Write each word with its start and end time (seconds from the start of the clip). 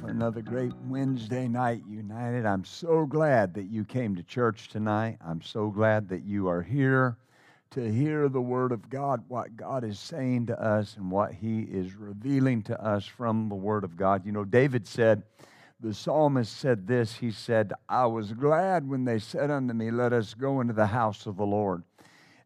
For 0.00 0.08
another 0.08 0.42
great 0.42 0.72
Wednesday 0.86 1.48
night 1.48 1.82
united. 1.88 2.46
I'm 2.46 2.64
so 2.64 3.06
glad 3.06 3.54
that 3.54 3.64
you 3.64 3.84
came 3.84 4.16
to 4.16 4.22
church 4.22 4.68
tonight. 4.68 5.18
I'm 5.24 5.42
so 5.42 5.68
glad 5.68 6.08
that 6.08 6.24
you 6.24 6.48
are 6.48 6.62
here 6.62 7.16
to 7.70 7.92
hear 7.92 8.28
the 8.28 8.40
Word 8.40 8.72
of 8.72 8.88
God, 8.88 9.22
what 9.28 9.56
God 9.56 9.84
is 9.84 9.98
saying 9.98 10.46
to 10.46 10.60
us 10.62 10.96
and 10.96 11.10
what 11.10 11.32
He 11.32 11.60
is 11.60 11.94
revealing 11.94 12.62
to 12.64 12.82
us 12.82 13.06
from 13.06 13.48
the 13.48 13.54
Word 13.54 13.84
of 13.84 13.96
God. 13.96 14.24
You 14.24 14.32
know, 14.32 14.44
David 14.44 14.86
said, 14.86 15.22
the 15.80 15.94
psalmist 15.94 16.56
said 16.56 16.86
this 16.86 17.14
He 17.14 17.30
said, 17.30 17.72
I 17.88 18.06
was 18.06 18.32
glad 18.32 18.88
when 18.88 19.04
they 19.04 19.18
said 19.18 19.50
unto 19.50 19.74
me, 19.74 19.90
Let 19.90 20.12
us 20.12 20.34
go 20.34 20.60
into 20.60 20.72
the 20.72 20.86
house 20.86 21.26
of 21.26 21.36
the 21.36 21.46
Lord. 21.46 21.84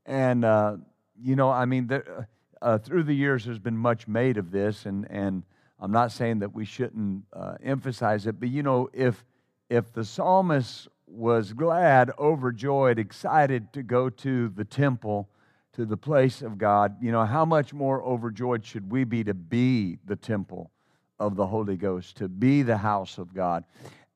And, 0.04 0.44
uh, 0.44 0.76
you 1.20 1.36
know, 1.36 1.50
I 1.50 1.64
mean, 1.64 1.86
there, 1.86 2.28
uh, 2.60 2.78
through 2.78 3.04
the 3.04 3.14
years, 3.14 3.44
there's 3.44 3.58
been 3.58 3.76
much 3.76 4.06
made 4.06 4.36
of 4.36 4.50
this, 4.50 4.86
and, 4.86 5.10
and 5.10 5.44
I'm 5.82 5.90
not 5.90 6.12
saying 6.12 6.38
that 6.38 6.54
we 6.54 6.64
shouldn't 6.64 7.24
uh, 7.32 7.54
emphasize 7.60 8.28
it, 8.28 8.38
but 8.38 8.48
you 8.48 8.62
know, 8.62 8.88
if 8.92 9.24
if 9.68 9.92
the 9.92 10.04
psalmist 10.04 10.86
was 11.08 11.52
glad, 11.52 12.12
overjoyed, 12.18 13.00
excited 13.00 13.72
to 13.72 13.82
go 13.82 14.08
to 14.08 14.48
the 14.50 14.64
temple, 14.64 15.28
to 15.72 15.84
the 15.84 15.96
place 15.96 16.40
of 16.40 16.56
God, 16.56 16.94
you 17.02 17.10
know, 17.10 17.24
how 17.24 17.44
much 17.44 17.74
more 17.74 18.00
overjoyed 18.00 18.64
should 18.64 18.92
we 18.92 19.02
be 19.02 19.24
to 19.24 19.34
be 19.34 19.98
the 20.04 20.14
temple 20.14 20.70
of 21.18 21.34
the 21.34 21.46
Holy 21.46 21.76
Ghost, 21.76 22.16
to 22.18 22.28
be 22.28 22.62
the 22.62 22.76
house 22.76 23.18
of 23.18 23.34
God? 23.34 23.64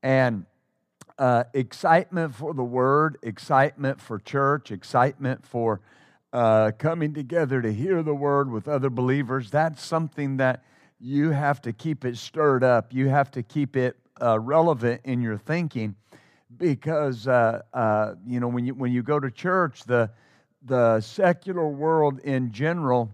And 0.05 0.47
uh, 1.19 1.45
excitement 1.53 2.35
for 2.35 2.55
the 2.55 2.63
word, 2.63 3.19
excitement 3.23 4.01
for 4.01 4.21
church, 4.21 4.71
excitement 4.71 5.45
for 5.45 5.81
uh, 6.33 6.71
coming 6.79 7.13
together 7.13 7.61
to 7.61 7.73
hear 7.73 8.05
the 8.05 8.15
word 8.15 8.53
with 8.53 8.69
other 8.69 8.91
believers, 8.91 9.51
that's 9.51 9.83
something 9.83 10.37
that 10.37 10.63
you 10.99 11.31
have 11.31 11.61
to 11.63 11.73
keep 11.73 12.05
it 12.05 12.17
stirred 12.17 12.65
up. 12.65 12.93
You 12.93 13.09
have 13.09 13.31
to 13.33 13.43
keep 13.43 13.77
it 13.77 13.97
uh, 14.21 14.39
relevant 14.39 15.03
in 15.05 15.21
your 15.21 15.37
thinking 15.37 15.95
because, 16.57 17.29
uh, 17.29 17.63
uh, 17.75 18.15
you 18.27 18.41
know, 18.41 18.49
when 18.49 18.65
you, 18.65 18.75
when 18.75 18.93
you 18.93 19.03
go 19.03 19.21
to 19.21 19.31
church, 19.31 19.85
the, 19.85 20.11
the 20.65 21.01
secular 21.01 21.69
world 21.69 22.21
in 22.21 22.51
general 22.53 23.11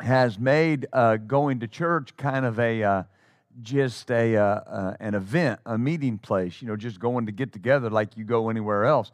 has 0.00 0.38
made 0.38 0.86
uh, 0.92 1.16
going 1.16 1.60
to 1.60 1.68
church 1.68 2.16
kind 2.16 2.44
of 2.44 2.58
a 2.60 2.82
uh, 2.82 3.02
just 3.62 4.10
a 4.12 4.36
uh, 4.36 4.94
an 5.00 5.14
event, 5.14 5.58
a 5.66 5.76
meeting 5.76 6.18
place. 6.18 6.62
You 6.62 6.68
know, 6.68 6.76
just 6.76 7.00
going 7.00 7.26
to 7.26 7.32
get 7.32 7.52
together 7.52 7.90
like 7.90 8.16
you 8.16 8.24
go 8.24 8.50
anywhere 8.50 8.84
else. 8.84 9.10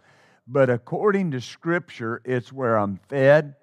But 0.47 0.69
according 0.69 1.31
to 1.31 1.41
Scripture, 1.41 2.20
it's 2.25 2.53
where 2.53 2.77
I'm 2.77 3.00
fed, 3.09 3.55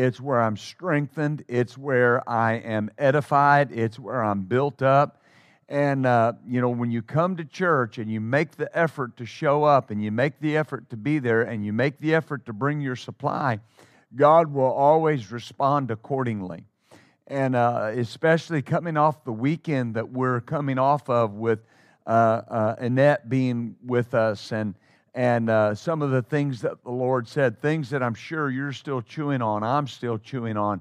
it's 0.00 0.18
where 0.18 0.40
I'm 0.40 0.56
strengthened. 0.56 1.44
It's 1.46 1.76
where 1.76 2.26
I 2.28 2.54
am 2.54 2.90
edified. 2.96 3.70
It's 3.70 3.98
where 3.98 4.24
I'm 4.24 4.44
built 4.44 4.80
up. 4.80 5.22
And, 5.68 6.06
uh, 6.06 6.32
you 6.46 6.62
know, 6.62 6.70
when 6.70 6.90
you 6.90 7.02
come 7.02 7.36
to 7.36 7.44
church 7.44 7.98
and 7.98 8.10
you 8.10 8.18
make 8.18 8.52
the 8.52 8.76
effort 8.76 9.18
to 9.18 9.26
show 9.26 9.62
up 9.64 9.90
and 9.90 10.02
you 10.02 10.10
make 10.10 10.40
the 10.40 10.56
effort 10.56 10.88
to 10.88 10.96
be 10.96 11.18
there 11.18 11.42
and 11.42 11.66
you 11.66 11.74
make 11.74 11.98
the 11.98 12.14
effort 12.14 12.46
to 12.46 12.54
bring 12.54 12.80
your 12.80 12.96
supply, 12.96 13.60
God 14.16 14.52
will 14.52 14.72
always 14.72 15.30
respond 15.30 15.90
accordingly. 15.90 16.64
And 17.26 17.54
uh, 17.54 17.92
especially 17.94 18.62
coming 18.62 18.96
off 18.96 19.22
the 19.24 19.32
weekend 19.32 19.96
that 19.96 20.10
we're 20.10 20.40
coming 20.40 20.78
off 20.78 21.10
of 21.10 21.34
with 21.34 21.60
uh, 22.06 22.40
uh 22.48 22.74
Annette 22.78 23.28
being 23.28 23.76
with 23.84 24.14
us 24.14 24.50
and 24.50 24.74
and 25.14 25.50
uh, 25.50 25.74
some 25.74 26.02
of 26.02 26.10
the 26.10 26.22
things 26.22 26.62
that 26.62 26.82
the 26.84 26.90
Lord 26.90 27.26
said, 27.26 27.60
things 27.60 27.90
that 27.90 28.02
I'm 28.02 28.14
sure 28.14 28.50
you're 28.50 28.72
still 28.72 29.02
chewing 29.02 29.42
on, 29.42 29.62
I'm 29.62 29.88
still 29.88 30.18
chewing 30.18 30.56
on, 30.56 30.80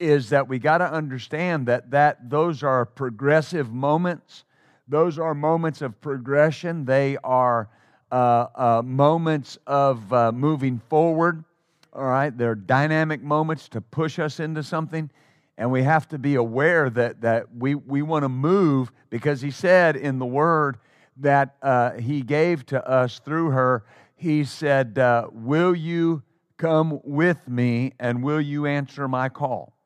is 0.00 0.30
that 0.30 0.48
we 0.48 0.58
got 0.58 0.78
to 0.78 0.90
understand 0.90 1.66
that, 1.66 1.90
that 1.90 2.30
those 2.30 2.62
are 2.62 2.86
progressive 2.86 3.72
moments. 3.72 4.44
Those 4.86 5.18
are 5.18 5.34
moments 5.34 5.82
of 5.82 6.00
progression. 6.00 6.86
They 6.86 7.18
are 7.22 7.68
uh, 8.10 8.46
uh, 8.54 8.82
moments 8.82 9.58
of 9.66 10.10
uh, 10.12 10.32
moving 10.32 10.80
forward. 10.88 11.44
All 11.92 12.04
right, 12.04 12.36
they're 12.36 12.54
dynamic 12.54 13.22
moments 13.22 13.68
to 13.70 13.80
push 13.80 14.18
us 14.18 14.40
into 14.40 14.62
something. 14.62 15.10
And 15.58 15.72
we 15.72 15.82
have 15.82 16.08
to 16.08 16.18
be 16.18 16.36
aware 16.36 16.88
that, 16.88 17.20
that 17.22 17.54
we, 17.54 17.74
we 17.74 18.00
want 18.00 18.22
to 18.22 18.28
move 18.28 18.92
because 19.10 19.42
He 19.42 19.50
said 19.50 19.96
in 19.96 20.20
the 20.20 20.26
Word, 20.26 20.78
that 21.20 21.56
uh, 21.62 21.92
he 21.92 22.22
gave 22.22 22.66
to 22.66 22.86
us 22.88 23.18
through 23.18 23.50
her, 23.50 23.84
he 24.16 24.44
said, 24.44 24.98
uh, 24.98 25.28
Will 25.32 25.74
you 25.74 26.22
come 26.56 27.00
with 27.04 27.48
me 27.48 27.92
and 27.98 28.22
will 28.22 28.40
you 28.40 28.66
answer 28.66 29.08
my 29.08 29.28
call? 29.28 29.76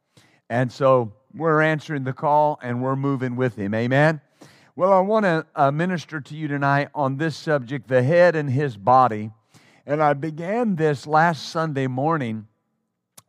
And 0.48 0.70
so 0.70 1.12
we're 1.34 1.60
answering 1.60 2.04
the 2.04 2.12
call 2.12 2.58
and 2.62 2.82
we're 2.82 2.96
moving 2.96 3.36
with 3.36 3.56
him. 3.56 3.74
Amen. 3.74 4.20
Well, 4.74 4.92
I 4.92 5.00
want 5.00 5.24
to 5.24 5.46
uh, 5.54 5.70
minister 5.70 6.20
to 6.20 6.34
you 6.34 6.48
tonight 6.48 6.88
on 6.94 7.18
this 7.18 7.36
subject, 7.36 7.88
the 7.88 8.02
head 8.02 8.36
and 8.36 8.48
his 8.50 8.76
body. 8.76 9.30
And 9.86 10.02
I 10.02 10.14
began 10.14 10.76
this 10.76 11.06
last 11.06 11.50
Sunday 11.50 11.86
morning 11.86 12.46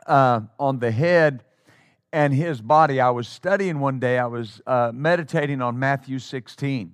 uh, 0.07 0.41
on 0.59 0.79
the 0.79 0.91
head 0.91 1.43
and 2.13 2.33
his 2.33 2.61
body. 2.61 3.01
I 3.01 3.09
was 3.09 3.27
studying 3.27 3.79
one 3.79 3.99
day, 3.99 4.19
I 4.19 4.27
was 4.27 4.61
uh, 4.67 4.91
meditating 4.93 5.61
on 5.61 5.79
Matthew 5.79 6.19
16. 6.19 6.93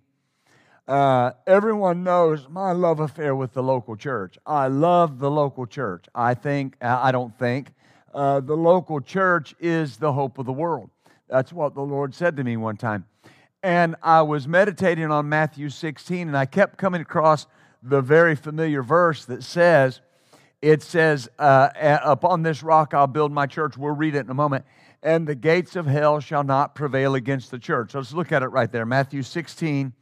Uh, 0.89 1.33
everyone 1.45 2.03
knows 2.03 2.47
my 2.50 2.72
love 2.72 3.00
affair 3.00 3.35
with 3.35 3.53
the 3.53 3.61
local 3.61 3.95
church. 3.95 4.39
I 4.44 4.69
love 4.69 5.19
the 5.19 5.29
local 5.29 5.67
church. 5.67 6.05
I 6.16 6.33
think, 6.33 6.75
I 6.81 7.11
don't 7.11 7.38
think, 7.38 7.72
uh, 8.11 8.39
the 8.39 8.57
local 8.57 9.00
church 9.00 9.53
is 9.59 9.97
the 9.97 10.11
hope 10.11 10.39
of 10.39 10.47
the 10.47 10.51
world. 10.51 10.89
That's 11.27 11.53
what 11.53 11.75
the 11.75 11.83
Lord 11.83 12.16
said 12.16 12.38
to 12.38 12.44
me 12.44 12.57
one 12.57 12.75
time. 12.75 13.05
And 13.61 13.97
I 14.01 14.23
was 14.23 14.47
meditating 14.47 15.11
on 15.11 15.29
Matthew 15.29 15.69
16, 15.69 16.27
and 16.27 16.35
I 16.35 16.47
kept 16.47 16.79
coming 16.79 17.01
across 17.01 17.45
the 17.83 18.01
very 18.01 18.35
familiar 18.35 18.81
verse 18.81 19.25
that 19.25 19.44
says, 19.44 20.01
it 20.59 20.81
says, 20.81 21.29
uh, 21.38 21.69
Upon 22.03 22.41
this 22.41 22.63
rock 22.63 22.95
I'll 22.95 23.06
build 23.06 23.31
my 23.31 23.45
church. 23.45 23.77
We'll 23.77 23.95
read 23.95 24.16
it 24.16 24.21
in 24.21 24.31
a 24.31 24.33
moment. 24.33 24.66
And 25.03 25.27
the 25.27 25.35
gates 25.35 25.75
of 25.75 25.85
hell 25.85 26.19
shall 26.19 26.44
not 26.44 26.73
prevail 26.73 27.13
against 27.13 27.51
the 27.51 27.59
church. 27.59 27.91
So 27.91 28.00
let's 28.00 28.11
look 28.11 28.31
at 28.31 28.41
it 28.41 28.47
right 28.47 28.71
there. 28.71 28.88
Matthew 28.88 29.21
16, 29.21 29.94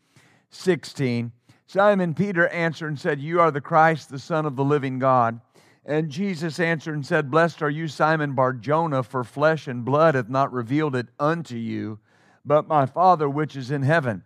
16. 0.49 1.31
Simon 1.65 2.13
Peter 2.13 2.47
answered 2.47 2.87
and 2.87 2.99
said, 2.99 3.19
You 3.19 3.39
are 3.41 3.51
the 3.51 3.61
Christ, 3.61 4.09
the 4.09 4.19
Son 4.19 4.45
of 4.45 4.55
the 4.55 4.63
living 4.63 4.99
God. 4.99 5.41
And 5.85 6.09
Jesus 6.09 6.59
answered 6.59 6.95
and 6.95 7.05
said, 7.05 7.31
Blessed 7.31 7.61
are 7.61 7.69
you, 7.69 7.87
Simon 7.87 8.35
Barjona, 8.35 9.03
for 9.03 9.23
flesh 9.23 9.67
and 9.67 9.85
blood 9.85 10.15
hath 10.15 10.27
not 10.27 10.51
revealed 10.51 10.95
it 10.95 11.07
unto 11.17 11.55
you, 11.55 11.99
but 12.43 12.67
my 12.67 12.85
Father 12.85 13.29
which 13.29 13.55
is 13.55 13.71
in 13.71 13.83
heaven. 13.83 14.23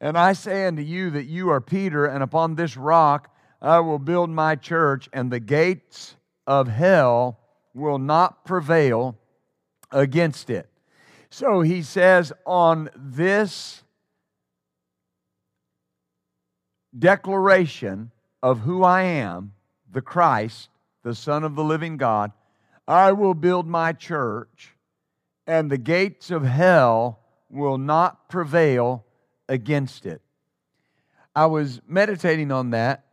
And 0.00 0.18
I 0.18 0.32
say 0.32 0.66
unto 0.66 0.82
you 0.82 1.10
that 1.10 1.26
you 1.26 1.50
are 1.50 1.60
Peter, 1.60 2.04
and 2.04 2.22
upon 2.22 2.56
this 2.56 2.76
rock 2.76 3.32
I 3.62 3.78
will 3.78 4.00
build 4.00 4.28
my 4.28 4.56
church, 4.56 5.08
and 5.12 5.30
the 5.30 5.40
gates 5.40 6.16
of 6.48 6.66
hell 6.66 7.38
will 7.74 7.98
not 7.98 8.44
prevail 8.44 9.16
against 9.92 10.50
it. 10.50 10.68
So 11.30 11.60
he 11.60 11.82
says, 11.82 12.32
On 12.44 12.90
this 12.96 13.83
declaration 16.98 18.10
of 18.42 18.60
who 18.60 18.84
I 18.84 19.02
am, 19.02 19.52
the 19.90 20.02
Christ, 20.02 20.68
the 21.02 21.14
Son 21.14 21.44
of 21.44 21.54
the 21.54 21.64
living 21.64 21.96
God, 21.96 22.32
I 22.86 23.12
will 23.12 23.34
build 23.34 23.66
my 23.66 23.92
church, 23.92 24.74
and 25.46 25.70
the 25.70 25.78
gates 25.78 26.30
of 26.30 26.44
hell 26.44 27.20
will 27.50 27.78
not 27.78 28.28
prevail 28.28 29.04
against 29.48 30.06
it. 30.06 30.20
I 31.34 31.46
was 31.46 31.80
meditating 31.86 32.52
on 32.52 32.70
that, 32.70 33.04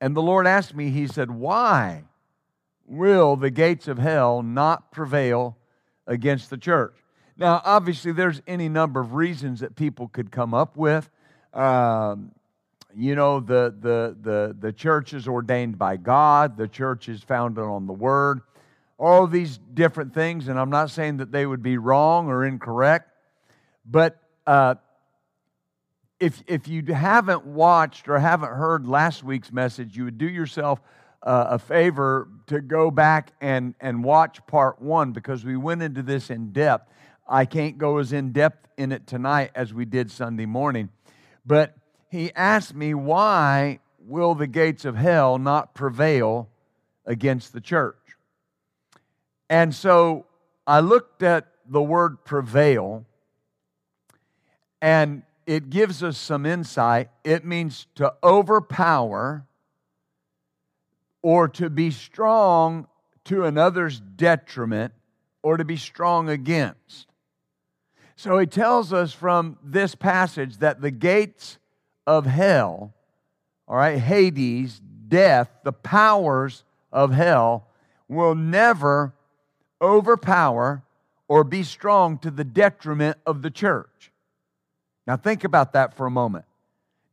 and 0.00 0.14
the 0.14 0.22
Lord 0.22 0.46
asked 0.46 0.74
me, 0.74 0.90
He 0.90 1.06
said, 1.06 1.30
Why 1.30 2.04
will 2.86 3.36
the 3.36 3.50
gates 3.50 3.88
of 3.88 3.98
hell 3.98 4.42
not 4.42 4.92
prevail 4.92 5.56
against 6.06 6.50
the 6.50 6.58
church? 6.58 6.94
Now, 7.36 7.60
obviously, 7.64 8.12
there's 8.12 8.42
any 8.46 8.68
number 8.68 9.00
of 9.00 9.14
reasons 9.14 9.60
that 9.60 9.74
people 9.74 10.08
could 10.08 10.30
come 10.30 10.54
up 10.54 10.76
with. 10.76 11.10
Um, 11.52 12.32
you 12.96 13.14
know, 13.14 13.40
the, 13.40 13.74
the, 13.78 14.16
the, 14.20 14.56
the 14.58 14.72
church 14.72 15.12
is 15.12 15.26
ordained 15.26 15.78
by 15.78 15.96
God, 15.96 16.56
the 16.56 16.68
church 16.68 17.08
is 17.08 17.22
founded 17.22 17.64
on 17.64 17.86
the 17.86 17.92
Word, 17.92 18.40
all 18.98 19.26
these 19.26 19.58
different 19.72 20.14
things. 20.14 20.48
And 20.48 20.58
I'm 20.58 20.70
not 20.70 20.90
saying 20.90 21.18
that 21.18 21.32
they 21.32 21.46
would 21.46 21.62
be 21.62 21.78
wrong 21.78 22.28
or 22.28 22.44
incorrect, 22.44 23.10
but 23.84 24.20
uh, 24.46 24.76
if, 26.20 26.42
if 26.46 26.68
you 26.68 26.82
haven't 26.94 27.44
watched 27.44 28.08
or 28.08 28.18
haven't 28.18 28.52
heard 28.52 28.86
last 28.86 29.24
week's 29.24 29.52
message, 29.52 29.96
you 29.96 30.04
would 30.04 30.18
do 30.18 30.28
yourself 30.28 30.80
uh, 31.22 31.46
a 31.50 31.58
favor 31.58 32.28
to 32.46 32.60
go 32.60 32.90
back 32.90 33.32
and, 33.40 33.74
and 33.80 34.04
watch 34.04 34.46
part 34.46 34.80
one 34.80 35.12
because 35.12 35.44
we 35.44 35.56
went 35.56 35.82
into 35.82 36.02
this 36.02 36.30
in 36.30 36.52
depth. 36.52 36.90
I 37.26 37.46
can't 37.46 37.78
go 37.78 37.98
as 37.98 38.12
in 38.12 38.32
depth 38.32 38.68
in 38.76 38.92
it 38.92 39.06
tonight 39.06 39.50
as 39.54 39.72
we 39.72 39.86
did 39.86 40.10
Sunday 40.10 40.46
morning. 40.46 40.90
But 41.46 41.74
he 42.14 42.32
asked 42.36 42.76
me, 42.76 42.94
why 42.94 43.80
will 43.98 44.36
the 44.36 44.46
gates 44.46 44.84
of 44.84 44.94
hell 44.94 45.36
not 45.36 45.74
prevail 45.74 46.48
against 47.04 47.52
the 47.52 47.60
church? 47.60 47.96
And 49.50 49.74
so 49.74 50.24
I 50.64 50.78
looked 50.78 51.24
at 51.24 51.48
the 51.68 51.82
word 51.82 52.24
prevail, 52.24 53.04
and 54.80 55.24
it 55.44 55.70
gives 55.70 56.04
us 56.04 56.16
some 56.16 56.46
insight. 56.46 57.10
It 57.24 57.44
means 57.44 57.88
to 57.96 58.14
overpower 58.22 59.44
or 61.20 61.48
to 61.48 61.68
be 61.68 61.90
strong 61.90 62.86
to 63.24 63.44
another's 63.44 63.98
detriment 63.98 64.92
or 65.42 65.56
to 65.56 65.64
be 65.64 65.76
strong 65.76 66.28
against. 66.28 67.08
So 68.14 68.38
he 68.38 68.46
tells 68.46 68.92
us 68.92 69.12
from 69.12 69.58
this 69.64 69.96
passage 69.96 70.58
that 70.58 70.80
the 70.80 70.92
gates 70.92 71.58
of 72.06 72.26
hell, 72.26 72.92
all 73.66 73.76
right, 73.76 73.98
Hades, 73.98 74.80
death, 75.08 75.48
the 75.62 75.72
powers 75.72 76.64
of 76.92 77.12
hell 77.12 77.68
will 78.08 78.34
never 78.34 79.14
overpower 79.80 80.82
or 81.28 81.44
be 81.44 81.62
strong 81.62 82.18
to 82.18 82.30
the 82.30 82.44
detriment 82.44 83.16
of 83.26 83.42
the 83.42 83.50
church. 83.50 84.12
Now, 85.06 85.16
think 85.16 85.44
about 85.44 85.72
that 85.72 85.94
for 85.94 86.06
a 86.06 86.10
moment. 86.10 86.44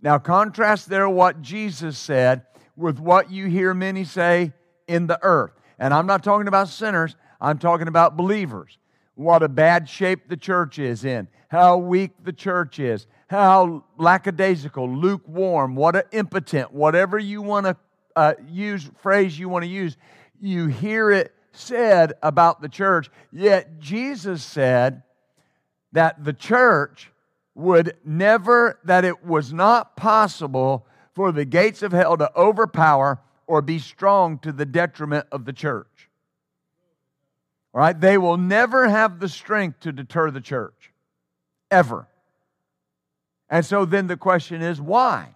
Now, 0.01 0.17
contrast 0.17 0.89
there 0.89 1.09
what 1.09 1.41
Jesus 1.41 1.97
said 1.97 2.43
with 2.75 2.99
what 2.99 3.31
you 3.31 3.47
hear 3.47 3.73
many 3.73 4.03
say 4.03 4.53
in 4.87 5.07
the 5.07 5.19
earth. 5.21 5.51
And 5.77 5.93
I'm 5.93 6.07
not 6.07 6.23
talking 6.23 6.47
about 6.47 6.69
sinners, 6.69 7.15
I'm 7.39 7.57
talking 7.57 7.87
about 7.87 8.17
believers. 8.17 8.77
What 9.15 9.43
a 9.43 9.49
bad 9.49 9.89
shape 9.89 10.29
the 10.29 10.37
church 10.37 10.79
is 10.79 11.05
in, 11.05 11.27
how 11.49 11.77
weak 11.77 12.11
the 12.23 12.33
church 12.33 12.79
is, 12.79 13.07
how 13.27 13.83
lackadaisical, 13.97 14.89
lukewarm, 14.89 15.75
what 15.75 15.95
a 15.95 16.05
impotent, 16.11 16.73
whatever 16.73 17.19
you 17.19 17.41
want 17.41 17.65
to 17.65 17.77
uh, 18.15 18.33
use, 18.47 18.89
phrase 19.01 19.37
you 19.37 19.49
want 19.49 19.63
to 19.63 19.69
use, 19.69 19.97
you 20.39 20.67
hear 20.67 21.11
it 21.11 21.33
said 21.51 22.13
about 22.23 22.61
the 22.61 22.69
church. 22.69 23.09
Yet 23.31 23.79
Jesus 23.79 24.43
said 24.43 25.03
that 25.91 26.23
the 26.23 26.33
church 26.33 27.11
would 27.53 27.97
never, 28.05 28.79
that 28.85 29.05
it 29.05 29.25
was 29.25 29.51
not 29.53 29.95
possible 29.97 30.85
for 31.13 31.31
the 31.31 31.45
gates 31.45 31.83
of 31.83 31.91
hell 31.91 32.17
to 32.17 32.31
overpower 32.35 33.19
or 33.47 33.61
be 33.61 33.79
strong 33.79 34.39
to 34.39 34.51
the 34.51 34.65
detriment 34.65 35.27
of 35.31 35.45
the 35.45 35.53
church. 35.53 35.90
Right? 37.73 37.99
They 37.99 38.17
will 38.17 38.37
never 38.37 38.89
have 38.89 39.19
the 39.19 39.29
strength 39.29 39.81
to 39.81 39.91
deter 39.91 40.29
the 40.29 40.41
church, 40.41 40.91
ever. 41.69 42.07
And 43.49 43.65
so 43.65 43.85
then 43.85 44.07
the 44.07 44.17
question 44.17 44.61
is 44.61 44.81
why? 44.81 45.35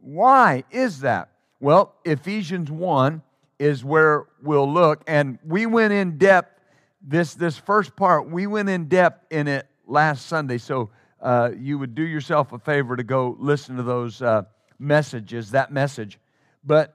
Why 0.00 0.64
is 0.70 1.00
that? 1.00 1.30
Well, 1.60 1.94
Ephesians 2.04 2.70
1 2.70 3.22
is 3.58 3.84
where 3.84 4.26
we'll 4.42 4.72
look. 4.72 5.02
And 5.06 5.38
we 5.44 5.66
went 5.66 5.92
in 5.92 6.18
depth, 6.18 6.60
this, 7.02 7.34
this 7.34 7.56
first 7.58 7.96
part, 7.96 8.30
we 8.30 8.46
went 8.46 8.68
in 8.68 8.88
depth 8.88 9.26
in 9.32 9.48
it 9.48 9.66
last 9.86 10.26
Sunday. 10.26 10.58
So 10.58 10.90
uh, 11.20 11.50
you 11.58 11.78
would 11.78 11.94
do 11.94 12.04
yourself 12.04 12.52
a 12.52 12.58
favor 12.58 12.96
to 12.96 13.02
go 13.02 13.36
listen 13.40 13.76
to 13.76 13.82
those 13.82 14.22
uh, 14.22 14.42
messages, 14.78 15.50
that 15.50 15.72
message. 15.72 16.18
But 16.64 16.94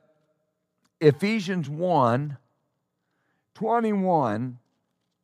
Ephesians 1.02 1.70
1 1.70 2.38
21 3.56 4.58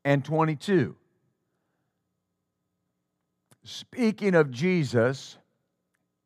and 0.09 0.25
22. 0.25 0.95
Speaking 3.63 4.33
of 4.33 4.49
Jesus, 4.49 5.37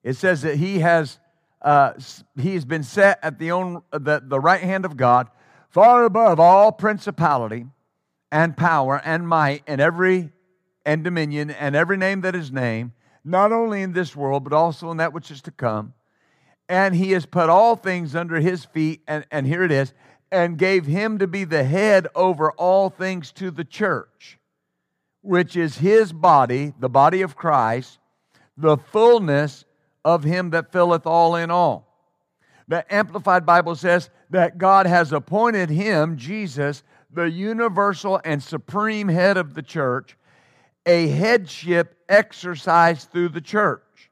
it 0.03 0.13
says 0.13 0.43
that 0.43 0.55
he 0.55 0.79
has 0.79 1.19
uh, 1.61 1.91
he 2.37 2.53
has 2.53 2.63
been 2.63 2.83
set 2.83 3.19
at 3.21 3.39
the, 3.39 3.51
own, 3.51 3.81
the, 3.91 4.23
the 4.25 4.39
right 4.39 4.61
hand 4.61 4.85
of 4.85 4.95
God, 4.95 5.29
far 5.69 6.05
above 6.05 6.39
all 6.39 6.71
principality 6.71 7.65
and 8.31 8.55
power 8.55 9.01
and 9.03 9.27
might 9.27 9.63
and 9.67 9.81
every 9.81 10.31
and 10.85 11.03
dominion 11.03 11.49
and 11.51 11.75
every 11.75 11.97
name 11.97 12.21
that 12.21 12.35
is 12.35 12.53
named, 12.53 12.91
not 13.25 13.51
only 13.51 13.81
in 13.81 13.91
this 13.91 14.15
world, 14.15 14.45
but 14.45 14.53
also 14.53 14.91
in 14.91 14.97
that 14.97 15.11
which 15.11 15.29
is 15.29 15.41
to 15.41 15.51
come. 15.51 15.93
And 16.69 16.95
he 16.95 17.11
has 17.11 17.25
put 17.25 17.49
all 17.49 17.75
things 17.75 18.15
under 18.15 18.39
his 18.39 18.63
feet, 18.63 19.01
and, 19.09 19.25
and 19.29 19.45
here 19.45 19.63
it 19.63 19.73
is, 19.73 19.93
and 20.33 20.57
gave 20.57 20.87
him 20.87 21.19
to 21.19 21.27
be 21.27 21.43
the 21.43 21.63
head 21.63 22.07
over 22.15 22.51
all 22.53 22.89
things 22.89 23.31
to 23.31 23.51
the 23.51 23.63
church, 23.63 24.39
which 25.21 25.55
is 25.55 25.77
his 25.77 26.11
body, 26.11 26.73
the 26.79 26.89
body 26.89 27.21
of 27.21 27.35
Christ, 27.35 27.99
the 28.57 28.77
fullness 28.77 29.63
of 30.03 30.23
him 30.23 30.49
that 30.49 30.71
filleth 30.71 31.05
all 31.05 31.35
in 31.35 31.51
all. 31.51 31.87
The 32.67 32.83
Amplified 32.91 33.45
Bible 33.45 33.75
says 33.75 34.09
that 34.31 34.57
God 34.57 34.87
has 34.87 35.13
appointed 35.13 35.69
him, 35.69 36.17
Jesus, 36.17 36.81
the 37.11 37.29
universal 37.29 38.19
and 38.25 38.41
supreme 38.41 39.09
head 39.09 39.37
of 39.37 39.53
the 39.53 39.61
church, 39.61 40.17
a 40.87 41.09
headship 41.09 41.95
exercised 42.09 43.11
through 43.11 43.29
the 43.29 43.39
church, 43.39 44.09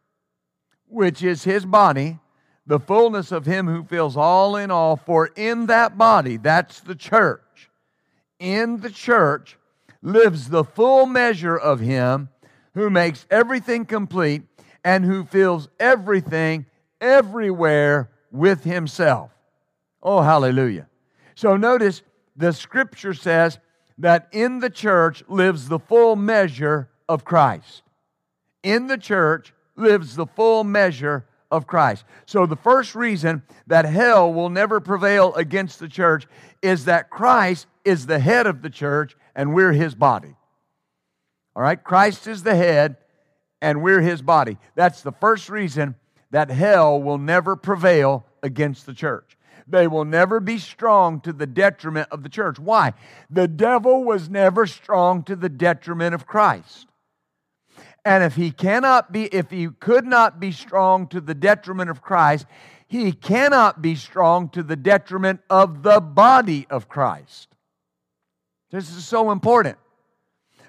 which 0.88 1.24
is 1.24 1.44
his 1.44 1.66
body, 1.66 2.20
the 2.66 2.80
fullness 2.80 3.32
of 3.32 3.46
him 3.46 3.68
who 3.68 3.84
fills 3.84 4.16
all 4.16 4.56
in 4.56 4.72
all. 4.72 4.96
For 4.96 5.28
in 5.36 5.66
that 5.68 5.98
body, 5.98 6.38
that's 6.38 6.80
the 6.80 6.96
church, 6.96 7.70
in 8.40 8.82
the 8.82 8.90
church 8.90 9.58
lives 10.02 10.50
the 10.50 10.64
full 10.64 11.06
measure 11.06 11.58
of 11.58 11.80
him 11.80 12.30
who 12.74 12.90
makes 12.90 13.26
everything 13.30 13.86
complete 13.86 14.44
and 14.84 15.06
who 15.06 15.24
fills 15.24 15.70
everything 15.80 16.66
everywhere 17.00 18.10
with 18.32 18.64
himself. 18.64 19.32
Oh, 20.02 20.22
hallelujah. 20.22 20.88
So 21.36 21.58
notice 21.58 22.02
the 22.36 22.54
scripture 22.54 23.14
says 23.14 23.60
that 23.98 24.28
in 24.32 24.60
the 24.60 24.70
church 24.70 25.24
lives 25.28 25.68
the 25.68 25.80
full 25.80 26.16
measure 26.16 26.90
of 27.08 27.26
Christ. 27.26 27.84
In 28.64 28.88
the 28.88 28.98
church 28.98 29.54
lives 29.76 30.16
the 30.16 30.26
full 30.26 30.64
measure 30.64 31.26
of 31.52 31.68
Christ. 31.68 32.06
So 32.26 32.46
the 32.46 32.56
first 32.56 32.96
reason 32.96 33.44
that 33.68 33.86
hell 33.86 34.34
will 34.34 34.50
never 34.50 34.80
prevail 34.80 35.34
against 35.36 35.80
the 35.80 35.90
church 35.90 36.26
is 36.62 36.86
that 36.86 37.10
Christ 37.10 37.68
is 37.84 38.06
the 38.06 38.20
head 38.20 38.48
of 38.48 38.62
the 38.62 38.70
church 38.70 39.16
and 39.36 39.54
we're 39.54 39.74
his 39.74 39.94
body. 39.94 40.36
All 41.56 41.62
right? 41.62 41.82
Christ 41.82 42.28
is 42.28 42.44
the 42.44 42.56
head 42.56 42.96
and 43.62 43.84
we're 43.84 44.02
his 44.02 44.22
body. 44.22 44.58
That's 44.76 45.02
the 45.02 45.12
first 45.12 45.50
reason 45.50 45.96
that 46.32 46.50
hell 46.50 47.02
will 47.02 47.18
never 47.18 47.56
prevail 47.56 48.26
against 48.42 48.86
the 48.86 48.94
church. 48.94 49.38
They 49.68 49.88
will 49.88 50.06
never 50.06 50.40
be 50.40 50.58
strong 50.58 51.22
to 51.22 51.34
the 51.34 51.46
detriment 51.46 52.10
of 52.12 52.24
the 52.24 52.30
church. 52.30 52.58
Why? 52.60 52.94
The 53.30 53.48
devil 53.48 54.04
was 54.04 54.30
never 54.30 54.66
strong 54.66 55.24
to 55.24 55.36
the 55.36 55.50
detriment 55.50 56.16
of 56.16 56.26
Christ. 56.26 56.88
And 58.04 58.24
if 58.24 58.36
he 58.36 58.52
cannot 58.52 59.12
be, 59.12 59.26
if 59.26 59.52
he 59.52 59.68
could 59.68 60.06
not 60.06 60.40
be 60.40 60.52
strong 60.52 61.08
to 61.08 61.22
the 61.22 61.36
detriment 61.36 61.90
of 61.90 62.02
Christ, 62.02 62.48
he 62.88 63.12
cannot 63.12 63.82
be 63.82 63.96
strong 63.96 64.50
to 64.50 64.64
the 64.64 64.76
detriment 64.76 65.42
of 65.50 65.84
the 65.84 66.02
body 66.02 66.66
of 66.70 66.90
Christ. 66.90 67.56
This 68.72 68.90
is 68.90 69.06
so 69.06 69.32
important 69.32 69.78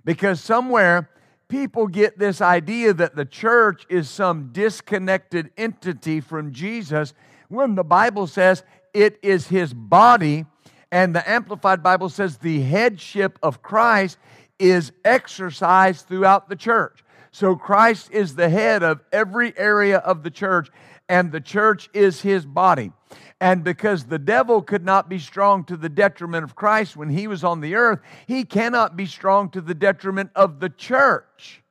because 0.04 0.40
somewhere 0.40 1.08
people 1.48 1.86
get 1.86 2.18
this 2.18 2.40
idea 2.40 2.92
that 2.92 3.16
the 3.16 3.24
church 3.24 3.86
is 3.88 4.10
some 4.10 4.50
disconnected 4.52 5.50
entity 5.56 6.20
from 6.20 6.52
Jesus 6.52 7.14
when 7.48 7.74
the 7.74 7.84
Bible 7.84 8.26
says 8.26 8.62
it 8.94 9.18
is 9.22 9.48
his 9.48 9.72
body, 9.72 10.44
and 10.90 11.14
the 11.14 11.28
Amplified 11.28 11.82
Bible 11.82 12.08
says 12.08 12.38
the 12.38 12.60
headship 12.60 13.38
of 13.42 13.62
Christ 13.62 14.18
is 14.58 14.92
exercised 15.04 16.06
throughout 16.06 16.48
the 16.48 16.56
church. 16.56 17.02
So 17.32 17.56
Christ 17.56 18.10
is 18.12 18.34
the 18.34 18.50
head 18.50 18.82
of 18.82 19.00
every 19.10 19.56
area 19.56 19.98
of 19.98 20.22
the 20.22 20.30
church, 20.30 20.68
and 21.08 21.32
the 21.32 21.40
church 21.40 21.88
is 21.94 22.20
his 22.20 22.44
body. 22.44 22.92
And 23.40 23.64
because 23.64 24.04
the 24.04 24.18
devil 24.18 24.62
could 24.62 24.84
not 24.84 25.08
be 25.08 25.18
strong 25.18 25.64
to 25.64 25.76
the 25.76 25.88
detriment 25.88 26.44
of 26.44 26.54
Christ 26.54 26.96
when 26.96 27.08
he 27.08 27.26
was 27.26 27.42
on 27.42 27.60
the 27.60 27.74
earth, 27.74 28.00
he 28.26 28.44
cannot 28.44 28.96
be 28.96 29.06
strong 29.06 29.48
to 29.50 29.60
the 29.60 29.74
detriment 29.74 30.30
of 30.36 30.60
the 30.60 30.68
church 30.68 31.62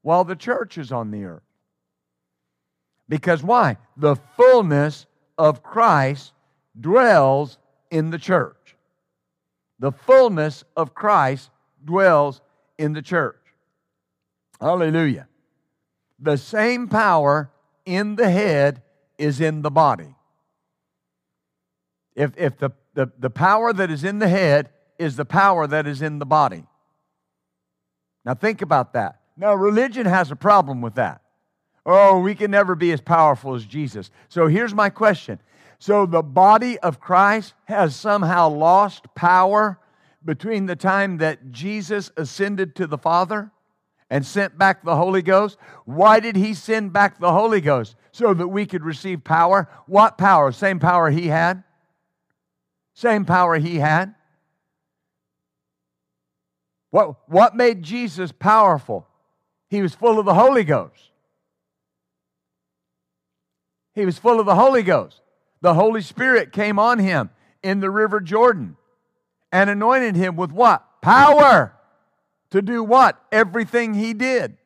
while 0.00 0.24
the 0.24 0.34
church 0.34 0.78
is 0.78 0.90
on 0.90 1.10
the 1.10 1.24
earth. 1.24 1.42
Because 3.08 3.42
why? 3.42 3.76
The 3.96 4.16
fullness 4.36 5.06
of 5.36 5.62
Christ 5.62 6.32
dwells 6.80 7.58
in 7.90 8.10
the 8.10 8.18
church. 8.18 8.76
The 9.78 9.92
fullness 9.92 10.64
of 10.76 10.94
Christ 10.94 11.50
dwells 11.84 12.40
in 12.78 12.94
the 12.94 13.02
church. 13.02 13.41
Hallelujah. 14.62 15.26
the 16.20 16.36
same 16.36 16.86
power 16.86 17.50
in 17.84 18.14
the 18.14 18.30
head 18.30 18.82
is 19.18 19.40
in 19.40 19.62
the 19.62 19.72
body. 19.72 20.14
If, 22.14 22.36
if 22.36 22.58
the, 22.58 22.70
the, 22.94 23.10
the 23.18 23.30
power 23.30 23.72
that 23.72 23.90
is 23.90 24.04
in 24.04 24.20
the 24.20 24.28
head 24.28 24.70
is 25.00 25.16
the 25.16 25.24
power 25.24 25.66
that 25.66 25.88
is 25.88 26.00
in 26.00 26.20
the 26.20 26.26
body. 26.26 26.64
Now, 28.24 28.34
think 28.34 28.62
about 28.62 28.92
that. 28.92 29.20
Now, 29.36 29.54
religion 29.54 30.06
has 30.06 30.30
a 30.30 30.36
problem 30.36 30.80
with 30.80 30.94
that. 30.94 31.22
Oh, 31.84 32.20
we 32.20 32.36
can 32.36 32.52
never 32.52 32.76
be 32.76 32.92
as 32.92 33.00
powerful 33.00 33.56
as 33.56 33.64
Jesus. 33.64 34.12
So 34.28 34.46
here's 34.46 34.74
my 34.74 34.90
question. 34.90 35.40
So 35.80 36.06
the 36.06 36.22
body 36.22 36.78
of 36.78 37.00
Christ 37.00 37.54
has 37.64 37.96
somehow 37.96 38.48
lost 38.48 39.12
power 39.16 39.80
between 40.24 40.66
the 40.66 40.76
time 40.76 41.18
that 41.18 41.50
Jesus 41.50 42.12
ascended 42.16 42.76
to 42.76 42.86
the 42.86 42.98
Father 42.98 43.50
and 44.12 44.26
sent 44.26 44.58
back 44.58 44.84
the 44.84 44.94
Holy 44.94 45.22
Ghost? 45.22 45.56
Why 45.86 46.20
did 46.20 46.36
he 46.36 46.52
send 46.52 46.92
back 46.92 47.18
the 47.18 47.32
Holy 47.32 47.62
Ghost? 47.62 47.96
So 48.12 48.34
that 48.34 48.48
we 48.48 48.66
could 48.66 48.84
receive 48.84 49.24
power. 49.24 49.70
What 49.86 50.18
power? 50.18 50.52
Same 50.52 50.78
power 50.78 51.08
he 51.08 51.28
had? 51.28 51.64
Same 52.92 53.24
power 53.24 53.56
he 53.56 53.78
had. 53.78 54.14
What, 56.90 57.26
what 57.26 57.56
made 57.56 57.82
Jesus 57.82 58.32
powerful? 58.32 59.08
He 59.70 59.80
was 59.80 59.94
full 59.94 60.18
of 60.18 60.26
the 60.26 60.34
Holy 60.34 60.64
Ghost. 60.64 61.10
He 63.94 64.04
was 64.04 64.18
full 64.18 64.40
of 64.40 64.44
the 64.44 64.56
Holy 64.56 64.82
Ghost. 64.82 65.22
The 65.62 65.72
Holy 65.72 66.02
Spirit 66.02 66.52
came 66.52 66.78
on 66.78 66.98
him 66.98 67.30
in 67.62 67.80
the 67.80 67.90
River 67.90 68.20
Jordan 68.20 68.76
and 69.50 69.70
anointed 69.70 70.16
him 70.16 70.36
with 70.36 70.52
what? 70.52 71.00
Power 71.00 71.74
to 72.52 72.62
do 72.62 72.82
what? 72.84 73.22
Everything 73.32 73.94
he 73.94 74.14
did. 74.14 74.56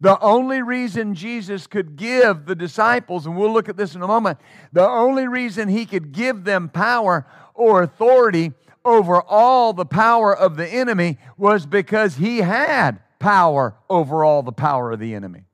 The 0.00 0.18
only 0.20 0.62
reason 0.62 1.14
Jesus 1.14 1.66
could 1.66 1.96
give 1.96 2.46
the 2.46 2.54
disciples, 2.54 3.26
and 3.26 3.36
we'll 3.36 3.52
look 3.52 3.68
at 3.68 3.76
this 3.76 3.96
in 3.96 4.02
a 4.02 4.06
moment, 4.06 4.38
the 4.72 4.88
only 4.88 5.26
reason 5.26 5.68
he 5.68 5.86
could 5.86 6.12
give 6.12 6.44
them 6.44 6.68
power 6.68 7.26
or 7.52 7.82
authority 7.82 8.52
over 8.84 9.20
all 9.20 9.72
the 9.72 9.84
power 9.84 10.34
of 10.34 10.56
the 10.56 10.68
enemy 10.68 11.18
was 11.36 11.66
because 11.66 12.14
he 12.16 12.38
had 12.38 13.00
power 13.18 13.74
over 13.90 14.24
all 14.24 14.44
the 14.44 14.52
power 14.52 14.92
of 14.92 15.00
the 15.00 15.14
enemy. 15.14 15.44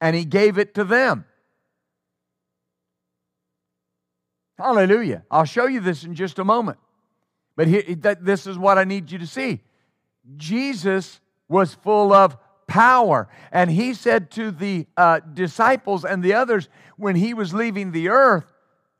And 0.00 0.16
he 0.16 0.24
gave 0.24 0.58
it 0.58 0.74
to 0.74 0.82
them. 0.82 1.24
Hallelujah. 4.58 5.22
I'll 5.30 5.44
show 5.44 5.66
you 5.66 5.78
this 5.78 6.02
in 6.02 6.16
just 6.16 6.40
a 6.40 6.44
moment. 6.44 6.78
But 7.56 7.68
here, 7.68 7.82
this 8.20 8.46
is 8.46 8.58
what 8.58 8.78
I 8.78 8.84
need 8.84 9.10
you 9.10 9.18
to 9.18 9.26
see. 9.26 9.60
Jesus 10.36 11.20
was 11.48 11.74
full 11.74 12.12
of 12.12 12.36
power. 12.66 13.28
And 13.50 13.70
he 13.70 13.92
said 13.94 14.30
to 14.32 14.50
the 14.50 14.86
uh, 14.96 15.20
disciples 15.20 16.04
and 16.04 16.22
the 16.22 16.34
others 16.34 16.68
when 16.96 17.16
he 17.16 17.34
was 17.34 17.52
leaving 17.52 17.92
the 17.92 18.08
earth, 18.08 18.46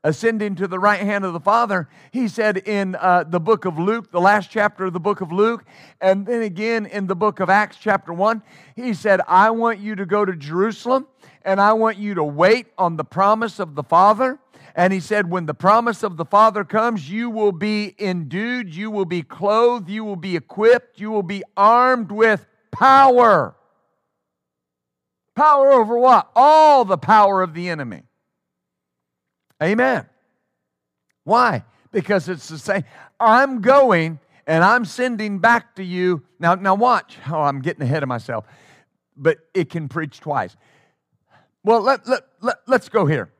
ascending 0.03 0.55
to 0.55 0.67
the 0.67 0.77
right 0.77 0.99
hand 0.99 1.25
of 1.25 1.33
the 1.33 1.39
Father, 1.39 1.89
he 2.11 2.27
said 2.27 2.57
in 2.57 2.95
uh, 2.95 3.23
the 3.23 3.39
book 3.39 3.65
of 3.65 3.79
Luke, 3.79 4.11
the 4.11 4.21
last 4.21 4.51
chapter 4.51 4.85
of 4.85 4.93
the 4.93 4.99
book 4.99 5.21
of 5.21 5.31
Luke, 5.31 5.63
and 6.01 6.25
then 6.25 6.41
again 6.43 6.85
in 6.85 7.07
the 7.07 7.15
book 7.15 7.39
of 7.39 7.49
Acts, 7.49 7.77
chapter 7.79 8.13
1, 8.13 8.43
he 8.75 8.93
said, 8.93 9.21
I 9.27 9.49
want 9.49 9.79
you 9.79 9.95
to 9.95 10.05
go 10.05 10.23
to 10.25 10.35
Jerusalem 10.35 11.07
and 11.43 11.59
I 11.59 11.73
want 11.73 11.97
you 11.97 12.13
to 12.15 12.23
wait 12.23 12.67
on 12.77 12.97
the 12.97 13.03
promise 13.03 13.59
of 13.59 13.75
the 13.75 13.83
Father. 13.83 14.39
And 14.75 14.91
he 14.91 14.99
said, 14.99 15.29
When 15.29 15.45
the 15.45 15.53
promise 15.53 16.03
of 16.03 16.17
the 16.17 16.25
Father 16.25 16.63
comes, 16.63 17.09
you 17.09 17.29
will 17.29 17.51
be 17.51 17.95
endued, 17.99 18.73
you 18.73 18.89
will 18.89 19.05
be 19.05 19.21
clothed, 19.21 19.89
you 19.89 20.03
will 20.03 20.15
be 20.15 20.35
equipped, 20.35 20.99
you 20.99 21.11
will 21.11 21.23
be 21.23 21.43
armed 21.55 22.11
with 22.11 22.45
power. 22.71 23.55
Power 25.35 25.71
over 25.71 25.97
what? 25.97 26.29
All 26.35 26.85
the 26.85 26.97
power 26.97 27.41
of 27.41 27.53
the 27.53 27.69
enemy. 27.69 28.03
Amen. 29.61 30.07
Why? 31.23 31.63
Because 31.91 32.27
it's 32.29 32.47
the 32.49 32.59
same. 32.59 32.83
I'm 33.19 33.61
going 33.61 34.19
and 34.45 34.63
I'm 34.63 34.85
sending 34.85 35.39
back 35.39 35.75
to 35.75 35.83
you. 35.83 36.23
Now, 36.39 36.55
now 36.55 36.75
watch. 36.75 37.17
Oh, 37.29 37.41
I'm 37.41 37.61
getting 37.61 37.83
ahead 37.83 38.03
of 38.03 38.09
myself. 38.09 38.45
But 39.15 39.37
it 39.53 39.69
can 39.69 39.87
preach 39.87 40.19
twice. 40.19 40.55
Well, 41.63 41.81
let, 41.81 42.07
let, 42.07 42.23
let, 42.41 42.57
let's 42.67 42.89
go 42.89 43.05
here. 43.05 43.32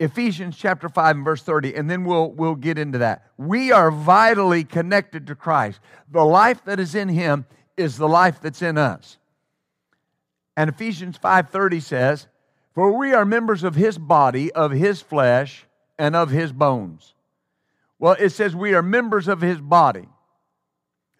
Ephesians 0.00 0.56
chapter 0.56 0.88
5 0.88 1.16
and 1.16 1.24
verse 1.24 1.42
30, 1.42 1.74
and 1.74 1.88
then 1.88 2.04
we'll, 2.04 2.30
we'll 2.32 2.56
get 2.56 2.78
into 2.78 2.98
that. 2.98 3.26
We 3.36 3.70
are 3.70 3.90
vitally 3.90 4.64
connected 4.64 5.28
to 5.28 5.34
Christ. 5.34 5.80
The 6.10 6.24
life 6.24 6.64
that 6.64 6.80
is 6.80 6.94
in 6.94 7.08
him 7.08 7.46
is 7.76 7.96
the 7.96 8.08
life 8.08 8.40
that's 8.40 8.62
in 8.62 8.76
us. 8.76 9.18
And 10.56 10.70
Ephesians 10.70 11.18
5:30 11.18 11.80
says, 11.80 12.28
"For 12.74 12.96
we 12.96 13.12
are 13.12 13.24
members 13.24 13.64
of 13.64 13.74
his 13.74 13.98
body, 13.98 14.52
of 14.52 14.70
his 14.70 15.00
flesh, 15.00 15.66
and 15.98 16.14
of 16.14 16.30
his 16.30 16.52
bones." 16.52 17.14
Well, 17.98 18.16
it 18.18 18.30
says 18.30 18.54
we 18.54 18.74
are 18.74 18.82
members 18.82 19.28
of 19.28 19.40
his 19.40 19.60
body. 19.60 20.08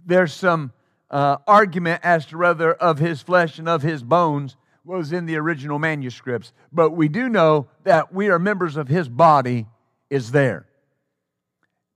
There's 0.05 0.33
some 0.33 0.73
uh, 1.11 1.39
argument 1.47 2.01
as 2.05 2.27
to 2.27 2.39
whether 2.39 2.75
of 2.75 2.99
his 2.99 3.23
flesh 3.23 3.59
and 3.59 3.69
of 3.69 3.83
his 3.83 4.03
bones 4.03 4.57
was 4.85 5.13
in 5.13 5.27
the 5.27 5.37
original 5.37 5.79
manuscripts, 5.79 6.53
but 6.73 6.91
we 6.91 7.09
do 7.09 7.29
know 7.29 7.69
that 7.85 8.13
we 8.13 8.29
are 8.29 8.39
members 8.39 8.77
of 8.77 8.89
his 8.89 9.09
body 9.09 9.67
is 10.11 10.31
there. 10.31 10.67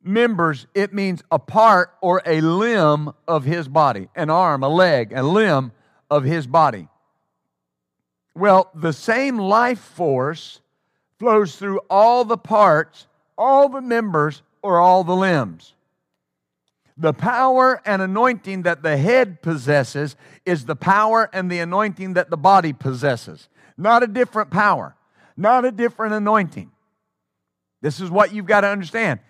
Members, 0.02 0.66
it 0.74 0.94
means 0.94 1.22
a 1.30 1.38
part 1.38 1.90
or 2.00 2.22
a 2.24 2.40
limb 2.40 3.12
of 3.26 3.44
his 3.44 3.68
body, 3.68 4.08
an 4.16 4.30
arm, 4.30 4.62
a 4.62 4.68
leg, 4.68 5.12
a 5.12 5.22
limb 5.22 5.72
of 6.10 6.24
his 6.24 6.46
body. 6.46 6.88
Well, 8.34 8.70
the 8.74 8.92
same 8.92 9.36
life 9.36 9.80
force 9.80 10.60
flows 11.18 11.56
through 11.56 11.80
all 11.90 12.24
the 12.24 12.38
parts, 12.38 13.06
all 13.36 13.68
the 13.68 13.82
members, 13.82 14.42
or 14.62 14.78
all 14.78 15.04
the 15.04 15.16
limbs. 15.16 15.74
The 16.96 17.12
power 17.12 17.80
and 17.84 18.00
anointing 18.00 18.62
that 18.62 18.82
the 18.82 18.96
head 18.96 19.42
possesses 19.42 20.16
is 20.48 20.64
the 20.64 20.76
power 20.76 21.28
and 21.32 21.50
the 21.50 21.58
anointing 21.58 22.14
that 22.14 22.30
the 22.30 22.36
body 22.36 22.72
possesses. 22.72 23.48
Not 23.76 24.02
a 24.02 24.06
different 24.06 24.50
power, 24.50 24.96
not 25.36 25.64
a 25.64 25.70
different 25.70 26.14
anointing. 26.14 26.70
This 27.82 28.00
is 28.00 28.10
what 28.10 28.32
you've 28.32 28.46
got 28.46 28.62
to 28.62 28.68
understand. 28.68 29.20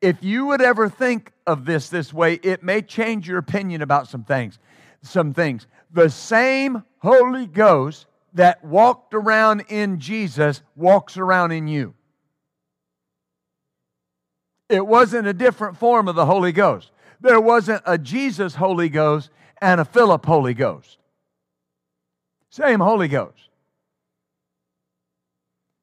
If 0.00 0.22
you 0.22 0.46
would 0.46 0.62
ever 0.62 0.88
think 0.88 1.32
of 1.46 1.64
this 1.64 1.88
this 1.88 2.12
way, 2.14 2.34
it 2.34 2.62
may 2.62 2.80
change 2.80 3.28
your 3.28 3.38
opinion 3.38 3.82
about 3.82 4.08
some 4.08 4.24
things. 4.24 4.58
Some 5.02 5.34
things. 5.34 5.66
The 5.90 6.08
same 6.08 6.84
Holy 6.98 7.46
Ghost 7.46 8.06
that 8.34 8.64
walked 8.64 9.14
around 9.14 9.64
in 9.68 9.98
Jesus 9.98 10.62
walks 10.76 11.16
around 11.16 11.52
in 11.52 11.66
you. 11.66 11.94
It 14.68 14.86
wasn't 14.86 15.26
a 15.26 15.32
different 15.32 15.76
form 15.76 16.08
of 16.08 16.14
the 16.14 16.26
Holy 16.26 16.52
Ghost 16.52 16.92
there 17.20 17.40
wasn't 17.40 17.82
a 17.86 17.98
Jesus 17.98 18.54
Holy 18.54 18.88
Ghost 18.88 19.30
and 19.60 19.80
a 19.80 19.84
Philip 19.84 20.24
Holy 20.24 20.54
Ghost. 20.54 20.98
Same 22.50 22.80
Holy 22.80 23.08
Ghost. 23.08 23.48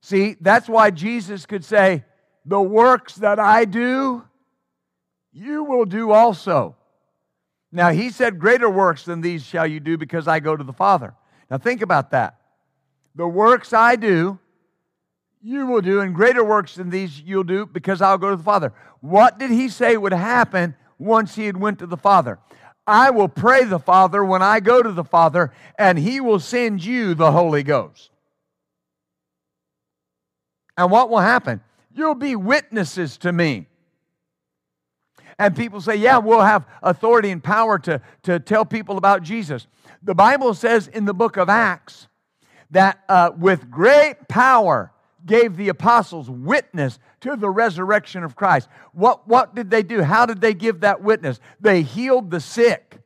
See, 0.02 0.36
that's 0.40 0.70
why 0.70 0.92
Jesus 0.92 1.46
could 1.46 1.66
say, 1.66 2.04
The 2.46 2.62
works 2.62 3.16
that 3.16 3.40
I 3.40 3.66
do, 3.66 4.24
you 5.32 5.64
will 5.64 5.86
do 5.86 6.12
also. 6.12 6.76
Now, 7.72 7.90
he 7.90 8.10
said, 8.10 8.40
Greater 8.40 8.70
works 8.70 9.04
than 9.04 9.22
these 9.22 9.44
shall 9.44 9.68
you 9.68 9.80
do 9.80 9.98
because 9.98 10.28
I 10.28 10.40
go 10.40 10.56
to 10.56 10.64
the 10.64 10.74
Father. 10.74 11.14
Now, 11.50 11.58
think 11.58 11.82
about 11.82 12.12
that. 12.12 12.40
The 13.16 13.28
works 13.28 13.74
I 13.74 13.96
do, 13.96 14.40
you 15.42 15.68
will 15.68 15.82
do, 15.82 16.02
and 16.02 16.14
greater 16.14 16.44
works 16.44 16.76
than 16.76 16.90
these 16.90 17.22
you'll 17.22 17.44
do 17.44 17.66
because 17.66 18.02
I'll 18.02 18.18
go 18.18 18.32
to 18.32 18.36
the 18.36 18.44
Father. 18.44 18.74
What 19.00 19.38
did 19.38 19.52
he 19.52 19.70
say 19.70 19.96
would 19.96 20.14
happen 20.14 20.76
once 20.98 21.36
he 21.36 21.46
had 21.46 21.58
went 21.58 21.80
to 21.80 21.88
the 21.88 21.98
Father. 21.98 22.40
I 22.88 23.10
will 23.10 23.28
pray 23.28 23.64
the 23.64 23.80
Father 23.80 24.24
when 24.24 24.42
I 24.42 24.60
go 24.60 24.84
to 24.84 24.92
the 24.92 25.04
Father, 25.04 25.52
and 25.78 25.98
he 25.98 26.22
will 26.22 26.40
send 26.40 26.84
you 26.84 27.16
the 27.16 27.32
Holy 27.32 27.64
Ghost. 27.64 28.12
And 30.78 30.92
what 30.92 31.10
will 31.10 31.20
happen? 31.20 31.62
You'll 31.94 32.16
be 32.16 32.36
witnesses 32.36 33.18
to 33.18 33.32
me. 33.32 33.68
And 35.40 35.56
people 35.56 35.82
say, 35.82 35.96
yeah, 35.96 36.18
we'll 36.18 36.42
have 36.42 36.66
authority 36.82 37.30
and 37.32 37.44
power 37.44 37.80
to, 37.80 38.02
to 38.24 38.40
tell 38.40 38.66
people 38.66 38.98
about 38.98 39.24
Jesus. 39.24 39.68
The 40.04 40.16
Bible 40.16 40.54
says 40.54 40.88
in 40.88 41.06
the 41.06 41.14
book 41.14 41.38
of 41.38 41.50
Acts 41.50 42.08
that 42.72 43.04
uh, 43.10 43.32
with 43.38 43.70
great 43.70 44.28
power 44.28 44.92
gave 45.26 45.58
the 45.58 45.70
apostles 45.70 46.30
witness 46.30 47.00
to 47.22 47.36
the 47.36 47.50
resurrection 47.50 48.24
of 48.24 48.36
Christ. 48.36 48.70
What, 48.94 49.28
what 49.28 49.56
did 49.56 49.70
they 49.70 49.84
do? 49.84 50.04
How 50.04 50.26
did 50.26 50.42
they 50.42 50.54
give 50.54 50.82
that 50.82 51.02
witness? 51.02 51.40
They 51.60 51.82
healed 51.82 52.30
the 52.32 52.40
sick. 52.40 53.00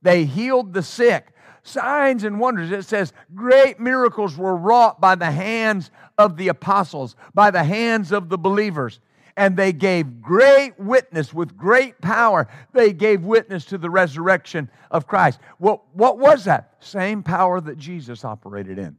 They 0.00 0.24
healed 0.24 0.72
the 0.72 0.82
sick. 0.82 1.28
Signs 1.62 2.24
and 2.24 2.40
wonders. 2.40 2.70
It 2.70 2.84
says 2.84 3.12
great 3.34 3.78
miracles 3.78 4.36
were 4.36 4.56
wrought 4.56 5.00
by 5.00 5.16
the 5.16 5.30
hands 5.30 5.90
of 6.16 6.36
the 6.36 6.48
apostles, 6.48 7.16
by 7.34 7.50
the 7.50 7.64
hands 7.64 8.12
of 8.12 8.28
the 8.28 8.38
believers. 8.38 9.00
and 9.38 9.56
they 9.56 9.72
gave 9.72 10.20
great 10.20 10.72
witness 10.80 11.32
with 11.32 11.56
great 11.56 12.00
power. 12.00 12.48
They 12.72 12.92
gave 12.92 13.22
witness 13.22 13.64
to 13.66 13.78
the 13.78 13.88
resurrection 13.88 14.68
of 14.90 15.06
Christ. 15.06 15.38
What, 15.58 15.82
what 15.94 16.18
was 16.18 16.44
that? 16.44 16.74
Same 16.80 17.22
power 17.22 17.60
that 17.60 17.78
Jesus 17.78 18.24
operated 18.24 18.80
in. 18.80 18.96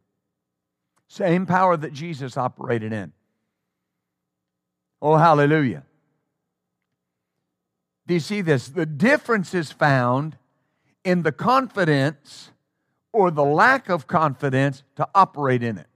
Same 1.10 1.48
power 1.48 1.75
that 1.75 1.92
Jesus 1.92 2.38
operated 2.38 2.94
in. 2.94 3.12
Oh, 5.01 5.18
hallelujah. 5.18 5.84
Do 8.06 8.13
you 8.13 8.20
see 8.20 8.42
this? 8.42 8.68
The 8.70 8.86
difference 8.86 9.54
is 9.54 9.72
found 9.72 10.38
in 11.04 11.24
the 11.24 11.32
confidence 11.32 12.51
or 13.12 13.32
the 13.32 13.44
lack 13.44 13.89
of 13.89 14.08
confidence 14.08 14.84
to 14.98 15.08
operate 15.16 15.63
in 15.63 15.80
it. 15.80 15.88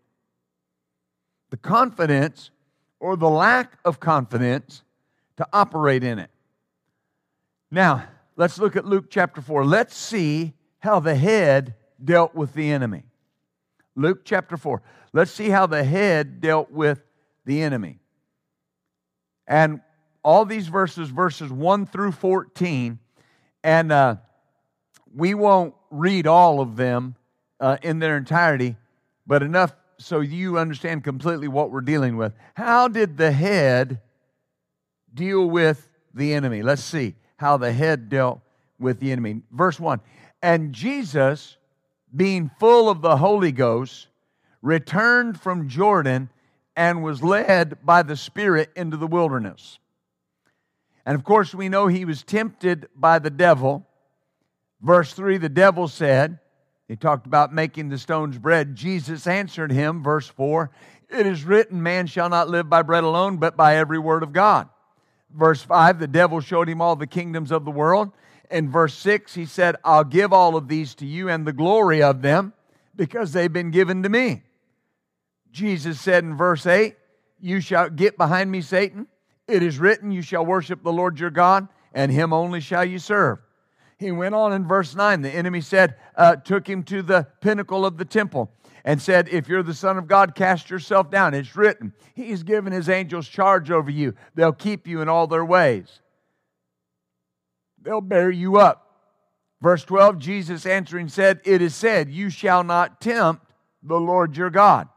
The 1.51 1.57
confidence 1.57 2.49
or 2.99 3.15
the 3.15 3.29
lack 3.29 3.77
of 3.85 3.99
confidence 3.99 4.81
to 5.37 5.47
operate 5.53 6.03
in 6.03 6.17
it. 6.17 6.31
Now, 7.69 8.07
let's 8.35 8.57
look 8.57 8.75
at 8.75 8.85
Luke 8.85 9.05
chapter 9.09 9.41
4. 9.41 9.63
Let's 9.65 9.95
see 9.95 10.53
how 10.79 10.99
the 10.99 11.15
head 11.15 11.75
dealt 12.03 12.33
with 12.33 12.53
the 12.53 12.71
enemy. 12.71 13.03
Luke 13.95 14.21
chapter 14.23 14.57
4. 14.57 14.81
Let's 15.13 15.31
see 15.31 15.49
how 15.49 15.67
the 15.67 15.83
head 15.83 16.41
dealt 16.41 16.71
with 16.71 17.01
the 17.45 17.61
enemy. 17.61 17.99
And 19.47 19.81
all 20.23 20.45
these 20.45 20.67
verses, 20.67 21.09
verses 21.09 21.51
1 21.51 21.85
through 21.85 22.13
14, 22.13 22.97
and 23.63 23.91
uh, 23.91 24.15
we 25.13 25.35
won't 25.35 25.75
read 25.91 26.25
all 26.25 26.59
of 26.59 26.75
them 26.75 27.15
uh, 27.59 27.77
in 27.81 27.99
their 27.99 28.17
entirety, 28.17 28.75
but 29.27 29.43
enough 29.43 29.75
so 29.99 30.19
you 30.19 30.57
understand 30.57 31.03
completely 31.03 31.47
what 31.47 31.71
we're 31.71 31.81
dealing 31.81 32.17
with. 32.17 32.33
How 32.55 32.87
did 32.87 33.17
the 33.17 33.31
head 33.31 34.01
deal 35.13 35.47
with 35.49 35.87
the 36.13 36.33
enemy? 36.33 36.63
Let's 36.63 36.83
see 36.83 37.15
how 37.37 37.57
the 37.57 37.71
head 37.71 38.09
dealt 38.09 38.41
with 38.79 38.99
the 38.99 39.11
enemy. 39.11 39.41
Verse 39.51 39.79
1 39.79 40.01
And 40.41 40.73
Jesus, 40.73 41.57
being 42.15 42.49
full 42.59 42.89
of 42.89 43.01
the 43.01 43.17
Holy 43.17 43.51
Ghost, 43.51 44.07
returned 44.63 45.39
from 45.39 45.67
Jordan 45.69 46.29
and 46.75 47.03
was 47.03 47.21
led 47.21 47.85
by 47.85 48.01
the 48.01 48.17
Spirit 48.17 48.71
into 48.75 48.97
the 48.97 49.05
wilderness. 49.05 49.77
And 51.05 51.13
of 51.13 51.23
course, 51.23 51.53
we 51.53 51.69
know 51.69 51.85
he 51.85 52.05
was 52.05 52.23
tempted 52.23 52.87
by 52.95 53.19
the 53.19 53.29
devil. 53.29 53.85
Verse 54.81 55.13
3 55.13 55.37
the 55.37 55.49
devil 55.49 55.87
said, 55.87 56.39
he 56.87 56.95
talked 56.95 57.25
about 57.25 57.53
making 57.53 57.89
the 57.89 57.97
stones 57.97 58.37
bread. 58.37 58.75
Jesus 58.75 59.25
answered 59.27 59.71
him, 59.71 60.03
verse 60.03 60.27
4 60.27 60.69
It 61.09 61.25
is 61.25 61.43
written, 61.43 61.81
Man 61.81 62.07
shall 62.07 62.29
not 62.29 62.49
live 62.49 62.69
by 62.69 62.81
bread 62.81 63.03
alone, 63.03 63.37
but 63.37 63.55
by 63.55 63.77
every 63.77 63.99
word 63.99 64.23
of 64.23 64.33
God. 64.33 64.69
Verse 65.33 65.61
5 65.61 65.99
The 65.99 66.07
devil 66.07 66.39
showed 66.39 66.69
him 66.69 66.81
all 66.81 66.95
the 66.95 67.07
kingdoms 67.07 67.51
of 67.51 67.65
the 67.65 67.71
world. 67.71 68.11
In 68.51 68.69
verse 68.69 68.93
6, 68.95 69.33
he 69.33 69.45
said, 69.45 69.77
I'll 69.83 70.03
give 70.03 70.31
all 70.31 70.55
of 70.55 70.67
these 70.67 70.93
to 70.95 71.05
you 71.05 71.29
and 71.29 71.47
the 71.47 71.53
glory 71.53 72.03
of 72.03 72.21
them 72.21 72.53
because 72.95 73.31
they've 73.31 73.51
been 73.51 73.71
given 73.71 74.03
to 74.03 74.09
me. 74.09 74.43
Jesus 75.53 76.01
said 76.01 76.23
in 76.23 76.35
verse 76.35 76.65
8, 76.65 76.95
You 77.39 77.61
shall 77.61 77.89
get 77.89 78.17
behind 78.17 78.51
me, 78.51 78.59
Satan. 78.59 79.07
It 79.47 79.61
is 79.61 79.79
written, 79.79 80.11
You 80.11 80.23
shall 80.23 80.45
worship 80.45 80.83
the 80.83 80.91
Lord 80.91 81.19
your 81.19 81.29
God, 81.29 81.67
and 81.93 82.11
him 82.11 82.33
only 82.33 82.59
shall 82.59 82.83
you 82.83 82.97
serve. 82.99 83.37
He 83.99 84.11
went 84.11 84.35
on 84.35 84.51
in 84.51 84.67
verse 84.67 84.95
9. 84.95 85.21
The 85.21 85.29
enemy 85.29 85.61
said, 85.61 85.95
uh, 86.15 86.37
took 86.37 86.67
him 86.67 86.83
to 86.83 87.03
the 87.03 87.27
pinnacle 87.39 87.85
of 87.85 87.97
the 87.97 88.05
temple 88.05 88.51
and 88.83 88.99
said, 88.99 89.29
If 89.29 89.47
you're 89.47 89.63
the 89.63 89.75
Son 89.75 89.97
of 89.97 90.07
God, 90.07 90.33
cast 90.33 90.71
yourself 90.71 91.11
down. 91.11 91.35
It's 91.35 91.55
written. 91.55 91.93
He's 92.15 92.41
given 92.41 92.73
his 92.73 92.89
angels 92.89 93.27
charge 93.27 93.69
over 93.71 93.91
you, 93.91 94.15
they'll 94.35 94.53
keep 94.53 94.87
you 94.87 95.01
in 95.01 95.07
all 95.09 95.27
their 95.27 95.45
ways, 95.45 96.01
they'll 97.81 98.01
bear 98.01 98.31
you 98.31 98.57
up. 98.57 98.79
Verse 99.61 99.85
12 99.85 100.17
Jesus 100.17 100.65
answering 100.65 101.07
said, 101.07 101.39
It 101.45 101.61
is 101.61 101.75
said, 101.75 102.09
You 102.09 102.29
shall 102.29 102.63
not 102.63 102.99
tempt 102.99 103.45
the 103.83 103.99
Lord 103.99 104.35
your 104.35 104.49
God. 104.49 104.89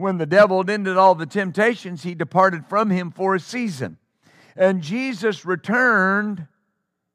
When 0.00 0.16
the 0.16 0.24
devil 0.24 0.56
had 0.56 0.70
ended 0.70 0.96
all 0.96 1.14
the 1.14 1.26
temptations, 1.26 2.02
he 2.02 2.14
departed 2.14 2.64
from 2.64 2.88
him 2.88 3.10
for 3.10 3.34
a 3.34 3.40
season. 3.40 3.98
And 4.56 4.80
Jesus 4.80 5.44
returned 5.44 6.46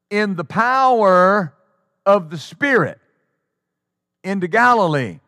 in 0.08 0.36
the 0.36 0.44
power 0.44 1.52
of 2.06 2.30
the 2.30 2.38
Spirit 2.38 3.00
into 4.22 4.46
Galilee. 4.46 5.18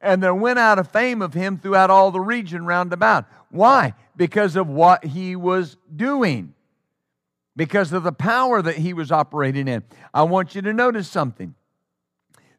And 0.00 0.20
there 0.20 0.34
went 0.34 0.58
out 0.58 0.80
a 0.80 0.84
fame 0.84 1.22
of 1.22 1.32
him 1.32 1.58
throughout 1.58 1.90
all 1.90 2.10
the 2.10 2.20
region 2.20 2.66
round 2.66 2.92
about. 2.92 3.26
Why? 3.50 3.94
Because 4.16 4.56
of 4.56 4.68
what 4.68 5.04
he 5.04 5.36
was 5.36 5.76
doing, 5.94 6.54
because 7.54 7.92
of 7.92 8.02
the 8.02 8.10
power 8.10 8.60
that 8.60 8.78
he 8.78 8.92
was 8.92 9.12
operating 9.12 9.68
in. 9.68 9.84
I 10.12 10.24
want 10.24 10.56
you 10.56 10.62
to 10.62 10.72
notice 10.72 11.08
something. 11.08 11.54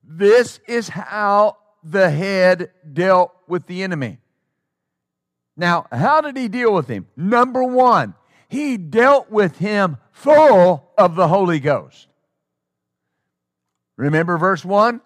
This 0.05 0.61
is 0.69 0.87
how 0.87 1.57
the 1.83 2.09
head 2.09 2.71
dealt 2.93 3.35
with 3.45 3.65
the 3.65 3.83
enemy. 3.83 4.19
Now, 5.57 5.87
how 5.91 6.21
did 6.21 6.37
he 6.37 6.47
deal 6.47 6.71
with 6.71 6.87
him? 6.87 7.07
Number 7.17 7.63
one, 7.63 8.13
he 8.47 8.77
dealt 8.77 9.31
with 9.31 9.57
him 9.57 9.97
full 10.11 10.91
of 10.97 11.15
the 11.15 11.27
Holy 11.27 11.59
Ghost. 11.59 12.07
Remember 13.97 14.37
verse 14.37 14.63
1? 14.63 15.01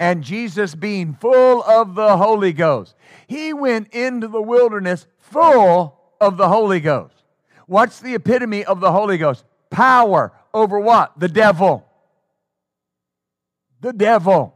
And 0.00 0.24
Jesus 0.24 0.74
being 0.74 1.14
full 1.14 1.62
of 1.62 1.94
the 1.94 2.16
Holy 2.16 2.54
Ghost. 2.54 2.94
He 3.26 3.52
went 3.52 3.92
into 3.92 4.28
the 4.28 4.40
wilderness 4.40 5.06
full 5.18 6.00
of 6.20 6.38
the 6.38 6.48
Holy 6.48 6.80
Ghost. 6.80 7.14
What's 7.66 8.00
the 8.00 8.14
epitome 8.14 8.64
of 8.64 8.80
the 8.80 8.90
Holy 8.90 9.18
Ghost? 9.18 9.44
Power 9.70 10.32
over 10.54 10.80
what? 10.80 11.18
The 11.18 11.28
devil. 11.28 11.86
The 13.82 13.92
devil. 13.92 14.54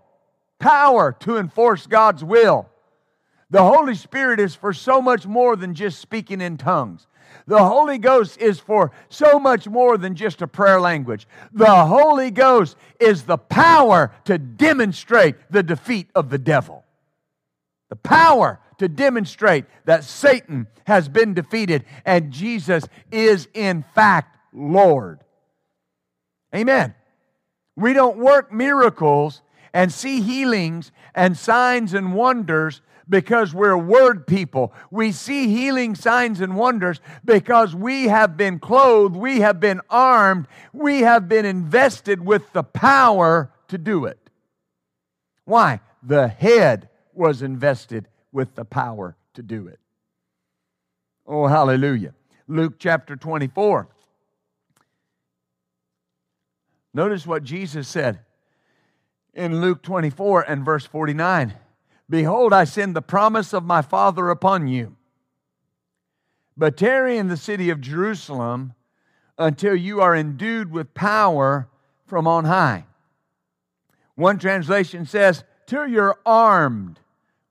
Power 0.58 1.12
to 1.20 1.36
enforce 1.36 1.86
God's 1.86 2.24
will. 2.24 2.68
The 3.52 3.62
Holy 3.62 3.94
Spirit 3.94 4.40
is 4.40 4.54
for 4.54 4.72
so 4.72 5.02
much 5.02 5.26
more 5.26 5.56
than 5.56 5.74
just 5.74 6.00
speaking 6.00 6.40
in 6.40 6.56
tongues. 6.56 7.06
The 7.46 7.62
Holy 7.62 7.98
Ghost 7.98 8.38
is 8.38 8.58
for 8.58 8.92
so 9.10 9.38
much 9.38 9.68
more 9.68 9.98
than 9.98 10.14
just 10.14 10.40
a 10.40 10.46
prayer 10.46 10.80
language. 10.80 11.28
The 11.52 11.84
Holy 11.84 12.30
Ghost 12.30 12.78
is 12.98 13.24
the 13.24 13.36
power 13.36 14.10
to 14.24 14.38
demonstrate 14.38 15.34
the 15.50 15.62
defeat 15.62 16.08
of 16.14 16.30
the 16.30 16.38
devil. 16.38 16.82
The 17.90 17.96
power 17.96 18.58
to 18.78 18.88
demonstrate 18.88 19.66
that 19.84 20.04
Satan 20.04 20.66
has 20.86 21.10
been 21.10 21.34
defeated 21.34 21.84
and 22.06 22.32
Jesus 22.32 22.84
is, 23.10 23.48
in 23.52 23.84
fact, 23.94 24.34
Lord. 24.54 25.20
Amen. 26.54 26.94
We 27.76 27.92
don't 27.92 28.16
work 28.16 28.50
miracles 28.50 29.42
and 29.74 29.92
see 29.92 30.22
healings 30.22 30.90
and 31.14 31.36
signs 31.36 31.92
and 31.92 32.14
wonders 32.14 32.80
because 33.12 33.52
we're 33.52 33.76
word 33.76 34.26
people. 34.26 34.72
We 34.90 35.12
see 35.12 35.48
healing 35.48 35.94
signs 35.94 36.40
and 36.40 36.56
wonders 36.56 36.98
because 37.22 37.74
we 37.74 38.04
have 38.08 38.38
been 38.38 38.58
clothed, 38.58 39.14
we 39.14 39.40
have 39.40 39.60
been 39.60 39.82
armed, 39.90 40.48
we 40.72 41.00
have 41.00 41.28
been 41.28 41.44
invested 41.44 42.24
with 42.24 42.50
the 42.54 42.62
power 42.62 43.52
to 43.68 43.76
do 43.76 44.06
it. 44.06 44.18
Why? 45.44 45.80
The 46.02 46.26
head 46.26 46.88
was 47.12 47.42
invested 47.42 48.08
with 48.32 48.54
the 48.54 48.64
power 48.64 49.14
to 49.34 49.42
do 49.42 49.68
it. 49.68 49.78
Oh, 51.26 51.46
hallelujah. 51.46 52.14
Luke 52.48 52.76
chapter 52.78 53.14
24. 53.14 53.88
Notice 56.94 57.26
what 57.26 57.44
Jesus 57.44 57.88
said 57.88 58.20
in 59.34 59.60
Luke 59.60 59.82
24 59.82 60.42
and 60.48 60.64
verse 60.64 60.86
49. 60.86 61.54
Behold, 62.08 62.52
I 62.52 62.64
send 62.64 62.94
the 62.94 63.02
promise 63.02 63.52
of 63.52 63.64
my 63.64 63.82
Father 63.82 64.28
upon 64.28 64.68
you. 64.68 64.96
But 66.56 66.76
tarry 66.76 67.16
in 67.16 67.28
the 67.28 67.36
city 67.36 67.70
of 67.70 67.80
Jerusalem 67.80 68.74
until 69.38 69.74
you 69.74 70.00
are 70.00 70.14
endued 70.14 70.70
with 70.70 70.94
power 70.94 71.68
from 72.04 72.26
on 72.26 72.44
high. 72.44 72.84
One 74.14 74.38
translation 74.38 75.06
says, 75.06 75.44
till 75.66 75.86
you're 75.86 76.18
armed 76.26 77.00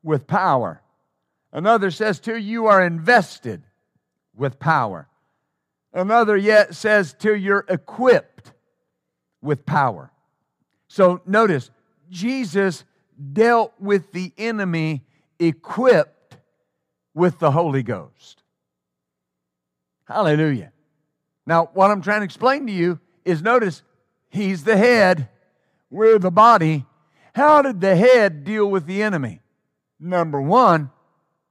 with 0.04 0.28
power. 0.28 0.82
Another 1.52 1.90
says, 1.90 2.20
till 2.20 2.38
you 2.38 2.68
are 2.68 2.84
invested 2.84 3.64
with 4.36 4.60
power. 4.60 5.08
Another 5.92 6.38
yet 6.38 6.76
says, 6.76 7.16
till 7.18 7.36
you're 7.36 7.66
equipped 7.68 8.54
with 9.42 9.66
power. 9.66 10.12
So 10.88 11.22
notice, 11.26 11.72
Jesus 12.10 12.84
dealt 13.34 13.74
with 13.80 14.12
the 14.12 14.34
enemy 14.38 15.04
equipped 15.40 16.38
with 17.14 17.40
the 17.40 17.52
Holy 17.52 17.84
Ghost. 17.84 18.44
Hallelujah. 20.06 20.72
Now, 21.46 21.70
what 21.74 21.92
I'm 21.92 22.02
trying 22.02 22.22
to 22.22 22.26
explain 22.26 22.68
to 22.68 22.74
you 22.74 23.00
is 23.26 23.42
notice 23.42 23.84
he's 24.30 24.64
the 24.64 24.78
head, 24.78 25.30
we're 25.90 26.20
the 26.20 26.32
body. 26.32 26.86
How 27.34 27.62
did 27.62 27.82
the 27.82 27.96
head 27.96 28.44
deal 28.44 28.70
with 28.70 28.86
the 28.86 29.04
enemy? 29.04 29.42
Number 30.00 30.42
one, 30.42 30.92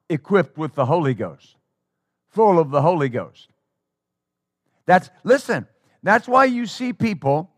equipped 0.09 0.59
with 0.59 0.74
the 0.74 0.87
Holy 0.87 1.14
Ghost, 1.14 1.56
full 2.28 2.59
of 2.59 2.70
the 2.70 2.83
Holy 2.83 3.09
Ghost. 3.09 3.48
That's, 4.87 5.09
listen, 5.24 5.66
that's 6.02 6.26
why 6.26 6.46
you 6.46 6.66
see 6.66 6.92
people 6.92 7.50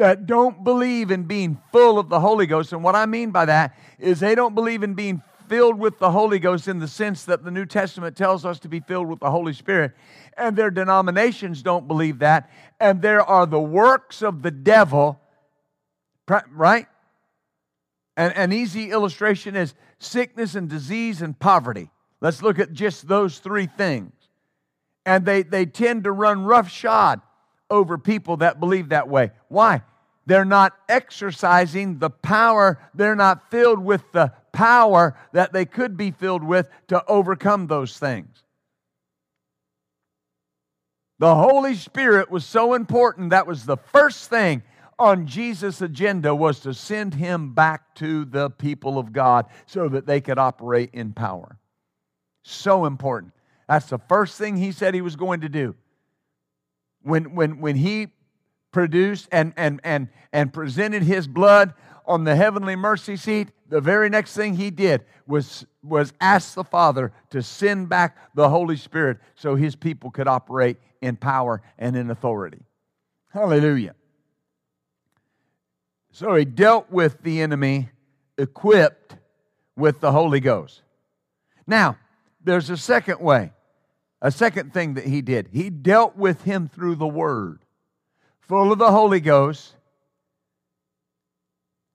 that 0.00 0.26
don't 0.26 0.64
believe 0.64 1.10
in 1.10 1.24
being 1.24 1.60
full 1.72 1.98
of 1.98 2.08
the 2.08 2.20
Holy 2.20 2.46
Ghost. 2.46 2.72
And 2.72 2.82
what 2.82 2.94
I 2.94 3.04
mean 3.04 3.32
by 3.32 3.44
that 3.44 3.76
is 3.98 4.18
they 4.18 4.34
don't 4.34 4.54
believe 4.54 4.82
in 4.82 4.94
being 4.94 5.22
filled 5.46 5.78
with 5.78 5.98
the 5.98 6.10
Holy 6.10 6.38
Ghost 6.38 6.68
in 6.68 6.78
the 6.78 6.88
sense 6.88 7.26
that 7.26 7.44
the 7.44 7.50
New 7.50 7.66
Testament 7.66 8.16
tells 8.16 8.46
us 8.46 8.58
to 8.60 8.68
be 8.68 8.80
filled 8.80 9.08
with 9.08 9.20
the 9.20 9.30
Holy 9.30 9.52
Spirit. 9.52 9.92
And 10.38 10.56
their 10.56 10.70
denominations 10.70 11.62
don't 11.62 11.86
believe 11.86 12.20
that. 12.20 12.50
And 12.80 13.02
there 13.02 13.20
are 13.20 13.44
the 13.44 13.60
works 13.60 14.22
of 14.22 14.40
the 14.40 14.50
devil, 14.50 15.20
right? 16.50 16.86
And 18.16 18.34
an 18.36 18.54
easy 18.54 18.92
illustration 18.92 19.54
is 19.54 19.74
sickness 19.98 20.54
and 20.54 20.66
disease 20.66 21.20
and 21.20 21.38
poverty. 21.38 21.90
Let's 22.22 22.42
look 22.42 22.58
at 22.58 22.72
just 22.72 23.06
those 23.06 23.38
three 23.38 23.66
things. 23.66 24.14
And 25.04 25.26
they, 25.26 25.42
they 25.42 25.66
tend 25.66 26.04
to 26.04 26.12
run 26.12 26.44
roughshod 26.44 27.20
over 27.68 27.98
people 27.98 28.38
that 28.38 28.60
believe 28.60 28.88
that 28.88 29.06
way. 29.06 29.32
Why? 29.48 29.82
They're 30.30 30.44
not 30.44 30.74
exercising 30.88 31.98
the 31.98 32.08
power, 32.08 32.78
they're 32.94 33.16
not 33.16 33.50
filled 33.50 33.80
with 33.80 34.12
the 34.12 34.32
power 34.52 35.16
that 35.32 35.52
they 35.52 35.64
could 35.64 35.96
be 35.96 36.12
filled 36.12 36.44
with 36.44 36.68
to 36.86 37.04
overcome 37.08 37.66
those 37.66 37.98
things. 37.98 38.44
The 41.18 41.34
Holy 41.34 41.74
Spirit 41.74 42.30
was 42.30 42.46
so 42.46 42.74
important, 42.74 43.30
that 43.30 43.48
was 43.48 43.66
the 43.66 43.76
first 43.76 44.30
thing 44.30 44.62
on 45.00 45.26
Jesus' 45.26 45.82
agenda 45.82 46.32
was 46.32 46.60
to 46.60 46.74
send 46.74 47.14
him 47.14 47.52
back 47.52 47.96
to 47.96 48.24
the 48.24 48.50
people 48.50 49.00
of 49.00 49.12
God 49.12 49.46
so 49.66 49.88
that 49.88 50.06
they 50.06 50.20
could 50.20 50.38
operate 50.38 50.90
in 50.92 51.12
power. 51.12 51.58
So 52.44 52.84
important. 52.84 53.32
That's 53.68 53.88
the 53.88 53.98
first 53.98 54.38
thing 54.38 54.56
he 54.56 54.70
said 54.70 54.94
he 54.94 55.00
was 55.00 55.16
going 55.16 55.40
to 55.40 55.48
do. 55.48 55.74
When, 57.02 57.34
when, 57.34 57.60
when 57.60 57.74
he 57.74 58.12
produced 58.72 59.28
and, 59.32 59.52
and, 59.56 59.80
and, 59.84 60.08
and 60.32 60.52
presented 60.52 61.02
his 61.02 61.26
blood 61.26 61.74
on 62.06 62.24
the 62.24 62.34
heavenly 62.34 62.76
mercy 62.76 63.16
seat, 63.16 63.48
the 63.68 63.80
very 63.80 64.08
next 64.08 64.34
thing 64.34 64.54
he 64.54 64.70
did 64.70 65.04
was, 65.26 65.64
was 65.82 66.12
ask 66.20 66.54
the 66.54 66.64
Father 66.64 67.12
to 67.30 67.42
send 67.42 67.88
back 67.88 68.16
the 68.34 68.48
Holy 68.48 68.76
Spirit 68.76 69.18
so 69.36 69.54
his 69.54 69.76
people 69.76 70.10
could 70.10 70.26
operate 70.26 70.76
in 71.00 71.16
power 71.16 71.62
and 71.78 71.96
in 71.96 72.10
authority. 72.10 72.62
Hallelujah. 73.32 73.94
So 76.10 76.34
he 76.34 76.44
dealt 76.44 76.90
with 76.90 77.22
the 77.22 77.40
enemy 77.40 77.90
equipped 78.36 79.16
with 79.76 80.00
the 80.00 80.10
Holy 80.10 80.40
Ghost. 80.40 80.82
Now, 81.66 81.96
there's 82.42 82.70
a 82.70 82.76
second 82.76 83.20
way, 83.20 83.52
a 84.20 84.30
second 84.30 84.74
thing 84.74 84.94
that 84.94 85.06
he 85.06 85.22
did. 85.22 85.48
He 85.52 85.70
dealt 85.70 86.16
with 86.16 86.42
him 86.42 86.68
through 86.68 86.96
the 86.96 87.06
Word, 87.06 87.64
full 88.50 88.72
of 88.72 88.80
the 88.80 88.90
Holy 88.90 89.20
Ghost 89.20 89.76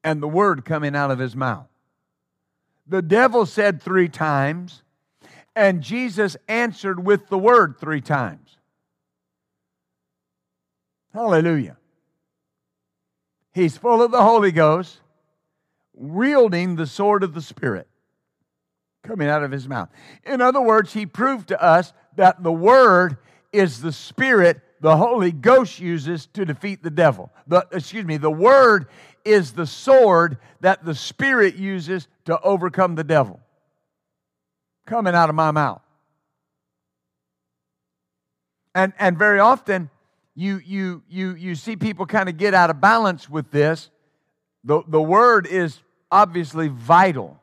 and 0.05 0.23
the 0.23 0.27
Word 0.27 0.63
coming 0.63 0.95
out 0.95 1.11
of 1.11 1.19
his 1.19 1.35
mouth. 1.35 1.67
The 2.87 3.01
devil 3.01 3.45
said 3.45 3.81
three 3.81 4.07
times, 4.07 4.81
and 5.53 5.81
Jesus 5.81 6.37
answered 6.47 7.05
with 7.05 7.27
the 7.27 7.37
Word 7.37 7.75
three 7.77 7.99
times. 7.99 8.55
Hallelujah. 11.13 11.75
He's 13.53 13.75
full 13.75 14.01
of 14.01 14.11
the 14.11 14.23
Holy 14.23 14.53
Ghost, 14.53 15.01
wielding 15.93 16.77
the 16.77 16.87
sword 16.87 17.23
of 17.23 17.33
the 17.33 17.41
Spirit 17.41 17.89
coming 19.03 19.27
out 19.27 19.43
of 19.43 19.51
his 19.51 19.67
mouth. 19.67 19.89
In 20.23 20.39
other 20.39 20.61
words, 20.61 20.93
he 20.93 21.05
proved 21.05 21.49
to 21.49 21.61
us 21.61 21.91
that 22.15 22.43
the 22.43 22.53
Word 22.53 23.17
is 23.51 23.81
the 23.81 23.91
Spirit 23.91 24.61
the 24.85 24.97
Holy 24.97 25.31
Ghost 25.31 25.79
uses 25.79 26.27
to 26.27 26.45
defeat 26.45 26.83
the 26.83 26.91
devil. 26.91 27.31
The, 27.47 27.65
excuse 27.71 28.05
me, 28.05 28.17
the 28.17 28.29
Word 28.29 28.85
is 29.23 29.53
the 29.53 29.65
sword 29.65 30.37
that 30.61 30.85
the 30.85 30.93
Spirit 30.93 31.55
uses 31.55 32.07
to 32.25 32.39
overcome 32.41 32.93
the 32.93 33.03
devil. 33.03 33.39
Coming 34.85 35.15
out 35.15 35.29
of 35.29 35.35
my 35.35 35.49
mouth. 35.49 35.81
And, 38.75 38.93
and 38.99 39.17
very 39.17 39.39
often, 39.39 39.89
you, 40.35 40.61
you, 40.63 41.01
you, 41.09 41.33
you 41.33 41.55
see 41.55 41.75
people 41.75 42.05
kind 42.05 42.29
of 42.29 42.37
get 42.37 42.53
out 42.53 42.69
of 42.69 42.79
balance 42.79 43.27
with 43.27 43.49
this. 43.49 43.89
The, 44.65 44.83
the 44.87 45.01
word 45.01 45.47
is 45.47 45.79
obviously 46.11 46.67
vital. 46.67 47.41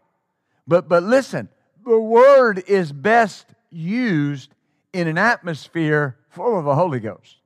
But, 0.68 0.88
but 0.88 1.02
listen, 1.02 1.48
the 1.84 1.98
word 1.98 2.62
is 2.68 2.92
best 2.92 3.46
used 3.68 4.54
in 4.92 5.08
an 5.08 5.18
atmosphere 5.18 6.16
full 6.32 6.58
of 6.58 6.64
the 6.64 6.74
Holy 6.74 6.98
Ghost. 7.00 7.36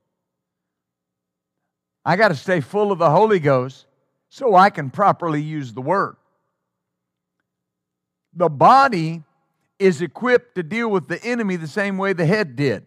I 2.05 2.15
got 2.15 2.29
to 2.29 2.35
stay 2.35 2.61
full 2.61 2.91
of 2.91 2.99
the 2.99 3.09
Holy 3.09 3.39
Ghost 3.39 3.85
so 4.29 4.55
I 4.55 4.69
can 4.69 4.89
properly 4.89 5.41
use 5.41 5.73
the 5.73 5.81
word. 5.81 6.15
The 8.33 8.49
body 8.49 9.23
is 9.77 10.01
equipped 10.01 10.55
to 10.55 10.63
deal 10.63 10.89
with 10.89 11.07
the 11.07 11.23
enemy 11.23 11.57
the 11.57 11.67
same 11.67 11.97
way 11.97 12.13
the 12.13 12.25
head 12.25 12.55
did 12.55 12.85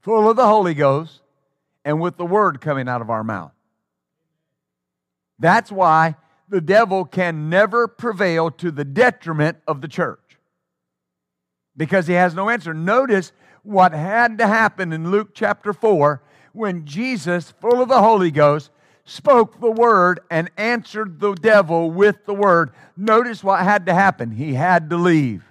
full 0.00 0.28
of 0.28 0.36
the 0.36 0.46
Holy 0.46 0.74
Ghost 0.74 1.20
and 1.84 2.00
with 2.00 2.16
the 2.16 2.26
word 2.26 2.60
coming 2.60 2.88
out 2.88 3.00
of 3.00 3.10
our 3.10 3.24
mouth. 3.24 3.52
That's 5.38 5.70
why 5.70 6.16
the 6.48 6.60
devil 6.60 7.04
can 7.04 7.48
never 7.48 7.88
prevail 7.88 8.50
to 8.50 8.70
the 8.70 8.84
detriment 8.84 9.58
of 9.66 9.80
the 9.80 9.88
church 9.88 10.38
because 11.76 12.06
he 12.06 12.14
has 12.14 12.34
no 12.34 12.50
answer. 12.50 12.74
Notice 12.74 13.32
what 13.64 13.92
had 13.92 14.38
to 14.38 14.46
happen 14.46 14.92
in 14.92 15.10
Luke 15.10 15.30
chapter 15.34 15.72
4 15.72 16.22
when 16.52 16.84
Jesus, 16.84 17.50
full 17.50 17.82
of 17.82 17.88
the 17.88 18.00
Holy 18.00 18.30
Ghost, 18.30 18.70
spoke 19.04 19.60
the 19.60 19.70
word 19.70 20.20
and 20.30 20.50
answered 20.56 21.18
the 21.18 21.34
devil 21.34 21.90
with 21.90 22.24
the 22.26 22.34
word. 22.34 22.70
Notice 22.96 23.42
what 23.42 23.64
had 23.64 23.86
to 23.86 23.94
happen. 23.94 24.30
He 24.30 24.54
had 24.54 24.88
to 24.90 24.96
leave. 24.96 25.44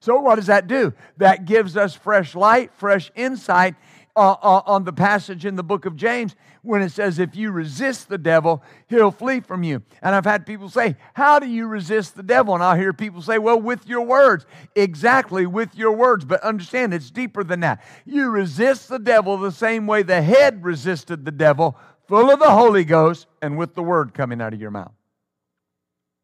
So, 0.00 0.18
what 0.18 0.36
does 0.36 0.46
that 0.46 0.66
do? 0.66 0.94
That 1.18 1.44
gives 1.44 1.76
us 1.76 1.94
fresh 1.94 2.34
light, 2.34 2.72
fresh 2.74 3.10
insight 3.14 3.74
uh, 4.16 4.32
uh, 4.42 4.62
on 4.66 4.84
the 4.84 4.92
passage 4.92 5.46
in 5.46 5.56
the 5.56 5.62
book 5.62 5.86
of 5.86 5.96
James 5.96 6.34
when 6.62 6.82
it 6.82 6.90
says, 6.90 7.18
If 7.18 7.36
you 7.36 7.50
resist 7.50 8.08
the 8.08 8.18
devil, 8.18 8.62
he'll 8.88 9.10
flee 9.10 9.40
from 9.40 9.62
you. 9.62 9.82
And 10.02 10.14
I've 10.14 10.24
had 10.24 10.46
people 10.46 10.68
say, 10.68 10.96
How 11.14 11.38
do 11.38 11.48
you 11.48 11.66
resist 11.66 12.16
the 12.16 12.22
devil? 12.22 12.54
And 12.54 12.62
I'll 12.62 12.76
hear 12.76 12.92
people 12.92 13.22
say, 13.22 13.38
Well, 13.38 13.60
with 13.60 13.86
your 13.86 14.02
words. 14.02 14.46
Exactly, 14.74 15.46
with 15.46 15.74
your 15.74 15.92
words. 15.92 16.24
But 16.24 16.42
understand, 16.42 16.92
it's 16.92 17.10
deeper 17.10 17.44
than 17.44 17.60
that. 17.60 17.82
You 18.04 18.30
resist 18.30 18.88
the 18.88 18.98
devil 18.98 19.36
the 19.36 19.52
same 19.52 19.86
way 19.86 20.02
the 20.02 20.22
head 20.22 20.64
resisted 20.64 21.24
the 21.24 21.32
devil, 21.32 21.76
full 22.08 22.30
of 22.30 22.38
the 22.38 22.50
Holy 22.50 22.84
Ghost 22.84 23.26
and 23.40 23.56
with 23.56 23.74
the 23.74 23.82
word 23.82 24.14
coming 24.14 24.40
out 24.40 24.52
of 24.52 24.60
your 24.60 24.70
mouth. 24.70 24.92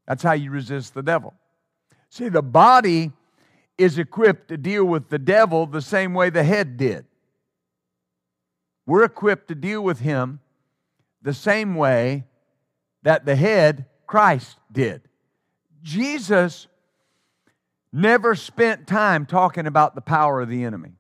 That's 0.07 0.23
how 0.23 0.33
you 0.33 0.51
resist 0.51 0.95
the 0.95 1.03
devil. 1.03 1.35
See, 2.11 2.29
the 2.29 2.43
body 2.43 3.13
is 3.79 3.99
equipped 3.99 4.49
to 4.49 4.57
deal 4.57 4.85
with 4.85 5.09
the 5.09 5.19
devil 5.19 5.67
the 5.67 5.83
same 5.83 6.15
way 6.15 6.31
the 6.31 6.45
head 6.45 6.77
did. 6.77 7.05
We're 8.87 9.05
equipped 9.05 9.49
to 9.49 9.55
deal 9.55 9.83
with 9.83 10.01
him 10.01 10.41
the 11.21 11.35
same 11.35 11.75
way 11.75 12.25
that 13.03 13.27
the 13.27 13.37
head, 13.37 13.87
Christ, 14.07 14.59
did. 14.71 15.03
Jesus 15.83 16.69
never 17.93 18.35
spent 18.35 18.87
time 18.87 19.27
talking 19.27 19.67
about 19.67 19.95
the 19.95 20.01
power 20.01 20.41
of 20.41 20.49
the 20.49 20.65
enemy. 20.65 20.93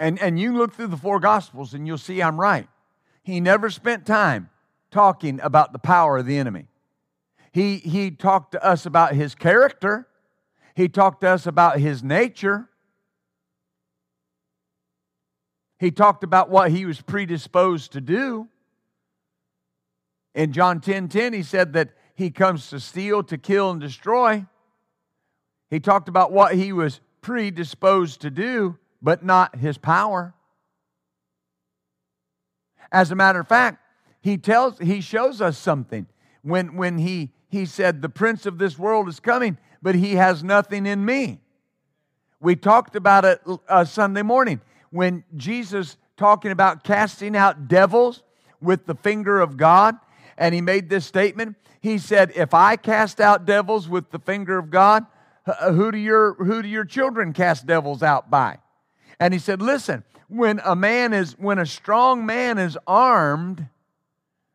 And, 0.00 0.18
and 0.20 0.40
you 0.40 0.56
look 0.56 0.72
through 0.72 0.88
the 0.88 0.96
four 0.96 1.20
Gospels 1.20 1.74
and 1.74 1.86
you'll 1.86 1.98
see 1.98 2.22
I'm 2.22 2.40
right. 2.40 2.68
He 3.22 3.38
never 3.38 3.68
spent 3.68 4.06
time 4.06 4.48
talking 4.90 5.40
about 5.42 5.72
the 5.72 5.78
power 5.78 6.18
of 6.18 6.26
the 6.26 6.38
enemy. 6.38 6.68
He, 7.52 7.76
he 7.76 8.10
talked 8.10 8.52
to 8.52 8.64
us 8.64 8.86
about 8.86 9.14
his 9.14 9.34
character, 9.34 10.08
he 10.74 10.88
talked 10.88 11.20
to 11.20 11.28
us 11.28 11.46
about 11.46 11.78
his 11.78 12.02
nature. 12.02 12.69
He 15.80 15.90
talked 15.90 16.22
about 16.22 16.50
what 16.50 16.70
he 16.70 16.84
was 16.84 17.00
predisposed 17.00 17.92
to 17.92 18.02
do. 18.02 18.48
In 20.34 20.52
John 20.52 20.80
10 20.80 21.08
10, 21.08 21.32
he 21.32 21.42
said 21.42 21.72
that 21.72 21.88
he 22.14 22.30
comes 22.30 22.68
to 22.68 22.78
steal, 22.78 23.22
to 23.24 23.38
kill, 23.38 23.70
and 23.70 23.80
destroy. 23.80 24.44
He 25.70 25.80
talked 25.80 26.08
about 26.08 26.32
what 26.32 26.54
he 26.54 26.74
was 26.74 27.00
predisposed 27.22 28.20
to 28.20 28.30
do, 28.30 28.76
but 29.00 29.24
not 29.24 29.56
his 29.56 29.78
power. 29.78 30.34
As 32.92 33.10
a 33.10 33.14
matter 33.14 33.40
of 33.40 33.48
fact, 33.48 33.78
he 34.20 34.36
tells 34.36 34.78
he 34.78 35.00
shows 35.00 35.40
us 35.40 35.56
something 35.56 36.06
when 36.42 36.76
when 36.76 36.98
he 36.98 37.32
he 37.48 37.64
said 37.64 38.02
the 38.02 38.08
prince 38.10 38.44
of 38.44 38.58
this 38.58 38.78
world 38.78 39.08
is 39.08 39.18
coming 39.18 39.56
but 39.82 39.94
he 39.94 40.16
has 40.16 40.44
nothing 40.44 40.84
in 40.84 41.02
me. 41.04 41.40
We 42.38 42.54
talked 42.54 42.96
about 42.96 43.24
it 43.24 43.40
uh, 43.66 43.84
Sunday 43.86 44.22
morning 44.22 44.60
when 44.90 45.24
Jesus 45.36 45.96
talking 46.16 46.50
about 46.50 46.84
casting 46.84 47.36
out 47.36 47.68
devils 47.68 48.22
with 48.60 48.86
the 48.86 48.94
finger 48.94 49.40
of 49.40 49.56
God 49.56 49.96
and 50.36 50.54
he 50.54 50.60
made 50.60 50.88
this 50.88 51.06
statement. 51.06 51.56
He 51.80 51.98
said, 51.98 52.32
"If 52.34 52.52
I 52.52 52.76
cast 52.76 53.20
out 53.20 53.46
devils 53.46 53.88
with 53.88 54.10
the 54.10 54.18
finger 54.18 54.58
of 54.58 54.70
God, 54.70 55.06
uh, 55.46 55.72
who 55.72 55.90
do 55.90 55.98
your 55.98 56.34
who 56.34 56.62
do 56.62 56.68
your 56.68 56.84
children 56.84 57.32
cast 57.32 57.66
devils 57.66 58.02
out 58.02 58.30
by? 58.30 58.58
And 59.18 59.34
he 59.34 59.40
said, 59.40 59.60
Listen, 59.60 60.04
when 60.28 60.60
a 60.64 60.74
man 60.74 61.12
is 61.12 61.32
when 61.38 61.58
a 61.58 61.66
strong 61.66 62.24
man 62.26 62.58
is 62.58 62.78
armed, 62.86 63.66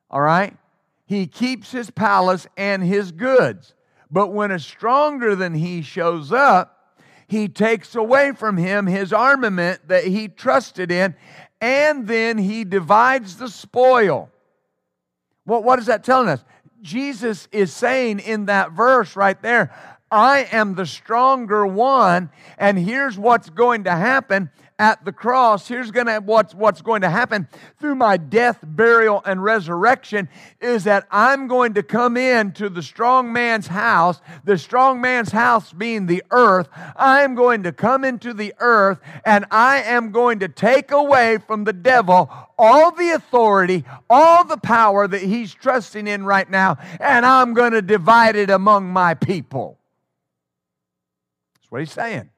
all 0.09 0.21
right, 0.21 0.55
he 1.05 1.27
keeps 1.27 1.71
his 1.71 1.89
palace 1.89 2.47
and 2.57 2.83
his 2.83 3.11
goods. 3.11 3.73
But 4.09 4.27
when 4.27 4.51
a 4.51 4.59
stronger 4.59 5.35
than 5.35 5.53
he 5.53 5.81
shows 5.81 6.31
up, 6.31 6.74
he 7.27 7.47
takes 7.47 7.95
away 7.95 8.31
from 8.33 8.57
him 8.57 8.85
his 8.85 9.11
armament 9.11 9.87
that 9.87 10.05
he 10.05 10.27
trusted 10.27 10.91
in, 10.91 11.15
and 11.61 12.07
then 12.07 12.37
he 12.37 12.63
divides 12.63 13.37
the 13.37 13.49
spoil. 13.49 14.29
Well, 15.45 15.63
what 15.63 15.79
is 15.79 15.87
that 15.87 16.03
telling 16.03 16.29
us? 16.29 16.43
Jesus 16.81 17.47
is 17.51 17.73
saying 17.73 18.19
in 18.19 18.45
that 18.45 18.71
verse 18.71 19.15
right 19.15 19.41
there, 19.41 19.73
I 20.11 20.47
am 20.51 20.75
the 20.75 20.85
stronger 20.85 21.65
one, 21.65 22.29
and 22.57 22.77
here's 22.77 23.17
what's 23.17 23.49
going 23.49 23.85
to 23.85 23.91
happen 23.91 24.51
at 24.77 25.03
the 25.05 25.11
cross. 25.11 25.67
Here's 25.67 25.91
gonna 25.91 26.19
what's 26.19 26.53
what's 26.53 26.81
going 26.81 27.01
to 27.01 27.09
happen 27.09 27.47
through 27.79 27.95
my 27.95 28.17
death, 28.17 28.59
burial, 28.61 29.21
and 29.25 29.43
resurrection 29.43 30.27
is 30.59 30.83
that 30.83 31.07
I'm 31.11 31.47
going 31.47 31.73
to 31.75 31.83
come 31.83 32.17
into 32.17 32.69
the 32.69 32.83
strong 32.83 33.31
man's 33.31 33.67
house, 33.67 34.21
the 34.43 34.57
strong 34.57 34.99
man's 34.99 35.31
house 35.31 35.71
being 35.71 36.05
the 36.05 36.23
earth. 36.31 36.67
I 36.95 37.23
am 37.23 37.35
going 37.35 37.63
to 37.63 37.71
come 37.71 38.03
into 38.03 38.33
the 38.33 38.53
earth 38.59 38.99
and 39.25 39.45
I 39.51 39.81
am 39.83 40.11
going 40.11 40.39
to 40.39 40.47
take 40.47 40.91
away 40.91 41.37
from 41.37 41.63
the 41.63 41.73
devil 41.73 42.29
all 42.57 42.91
the 42.91 43.09
authority, 43.11 43.83
all 44.09 44.43
the 44.45 44.57
power 44.57 45.07
that 45.07 45.21
he's 45.21 45.53
trusting 45.53 46.07
in 46.07 46.25
right 46.25 46.49
now, 46.49 46.77
and 46.99 47.25
I'm 47.25 47.53
going 47.53 47.73
to 47.73 47.81
divide 47.81 48.35
it 48.35 48.49
among 48.49 48.87
my 48.87 49.13
people. 49.13 49.77
That's 51.55 51.71
what 51.71 51.81
he's 51.81 51.91
saying. 51.91 52.29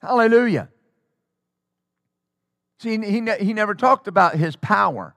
Hallelujah. 0.00 0.68
See, 2.80 2.96
he, 2.98 3.20
he 3.40 3.52
never 3.52 3.74
talked 3.74 4.06
about 4.06 4.36
his 4.36 4.54
power. 4.56 5.14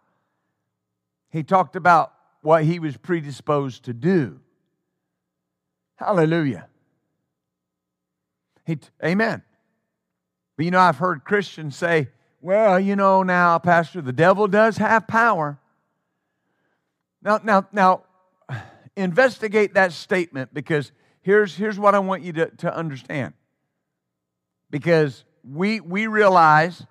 He 1.29 1.43
talked 1.43 1.75
about 1.75 2.13
what 2.41 2.63
he 2.63 2.79
was 2.79 2.97
predisposed 2.97 3.85
to 3.85 3.93
do. 3.93 4.39
Hallelujah. 5.95 6.67
He, 8.65 8.79
amen. 9.03 9.43
But 10.57 10.65
you 10.65 10.71
know, 10.71 10.79
I've 10.79 10.97
heard 10.97 11.23
Christians 11.23 11.75
say, 11.75 12.09
well, 12.41 12.79
you 12.79 12.95
know, 12.95 13.21
now, 13.21 13.59
Pastor, 13.59 14.01
the 14.01 14.11
devil 14.11 14.47
does 14.47 14.77
have 14.77 15.07
power. 15.07 15.59
Now, 17.21 17.39
now, 17.43 17.67
now, 17.71 18.03
investigate 18.95 19.75
that 19.75 19.91
statement 19.91 20.51
because 20.51 20.91
here's, 21.21 21.55
here's 21.55 21.77
what 21.77 21.93
I 21.93 21.99
want 21.99 22.23
you 22.23 22.33
to, 22.33 22.49
to 22.57 22.75
understand 22.75 23.33
because 24.71 25.23
we, 25.43 25.79
we 25.79 26.07
realize 26.07 26.83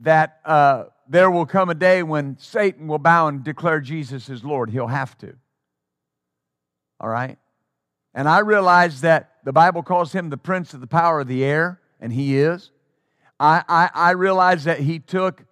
that 0.00 0.40
uh, 0.44 0.84
there 1.08 1.30
will 1.30 1.46
come 1.46 1.70
a 1.70 1.74
day 1.74 2.02
when 2.02 2.36
Satan 2.38 2.86
will 2.86 2.98
bow 2.98 3.28
and 3.28 3.42
declare 3.42 3.80
Jesus 3.80 4.28
as 4.28 4.44
Lord. 4.44 4.70
He'll 4.70 4.86
have 4.86 5.16
to. 5.18 5.34
All 7.00 7.08
right? 7.08 7.38
And 8.14 8.28
I 8.28 8.40
realize 8.40 9.00
that 9.00 9.32
the 9.44 9.52
Bible 9.52 9.82
calls 9.82 10.12
him 10.12 10.28
the 10.28 10.36
prince 10.36 10.74
of 10.74 10.80
the 10.80 10.86
power 10.86 11.20
of 11.20 11.28
the 11.28 11.44
air, 11.44 11.80
and 12.00 12.12
he 12.12 12.38
is. 12.38 12.70
I, 13.40 13.62
I, 13.68 13.90
I 13.94 14.10
realize 14.10 14.64
that 14.64 14.80
he 14.80 14.98
took 14.98 15.44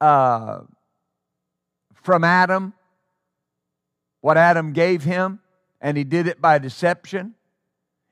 uh, 0.00 0.60
from 2.02 2.24
Adam 2.24 2.74
what 4.20 4.36
Adam 4.36 4.72
gave 4.72 5.04
him, 5.04 5.38
and 5.80 5.96
he 5.96 6.04
did 6.04 6.26
it 6.26 6.40
by 6.40 6.58
deception. 6.58 7.34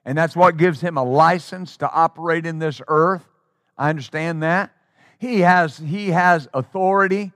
And 0.06 0.16
that's 0.16 0.36
what 0.36 0.56
gives 0.56 0.80
him 0.80 0.96
a 0.96 1.02
license 1.02 1.76
to 1.78 1.90
operate 1.90 2.46
in 2.46 2.60
this 2.60 2.80
earth. 2.86 3.26
I 3.76 3.90
understand 3.90 4.44
that. 4.44 4.72
He 5.18 5.40
has, 5.40 5.78
he 5.78 6.10
has 6.10 6.48
authority 6.54 7.32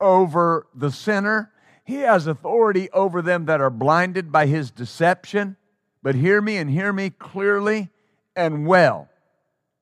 over 0.00 0.68
the 0.72 0.92
sinner. 0.92 1.50
He 1.84 1.96
has 1.96 2.28
authority 2.28 2.88
over 2.92 3.20
them 3.20 3.46
that 3.46 3.60
are 3.60 3.68
blinded 3.68 4.30
by 4.30 4.46
his 4.46 4.70
deception. 4.70 5.56
But 6.04 6.14
hear 6.14 6.40
me 6.40 6.56
and 6.56 6.70
hear 6.70 6.92
me 6.92 7.10
clearly 7.10 7.90
and 8.36 8.64
well. 8.64 9.08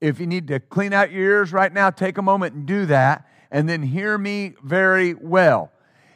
If 0.01 0.19
you 0.19 0.27
need 0.27 0.49
to 0.49 0.59
clean 0.59 0.95
out 0.95 1.13
your 1.13 1.23
ears 1.23 1.53
right 1.53 1.73
now, 1.73 1.91
take 1.91 2.17
a 2.17 2.23
moment 2.23 2.55
and 2.55 2.65
do 2.65 2.87
that. 2.87 3.29
And 3.51 3.69
then 3.69 3.83
hear 3.83 4.17
me 4.17 4.55
very 4.65 5.13
well. 5.13 5.71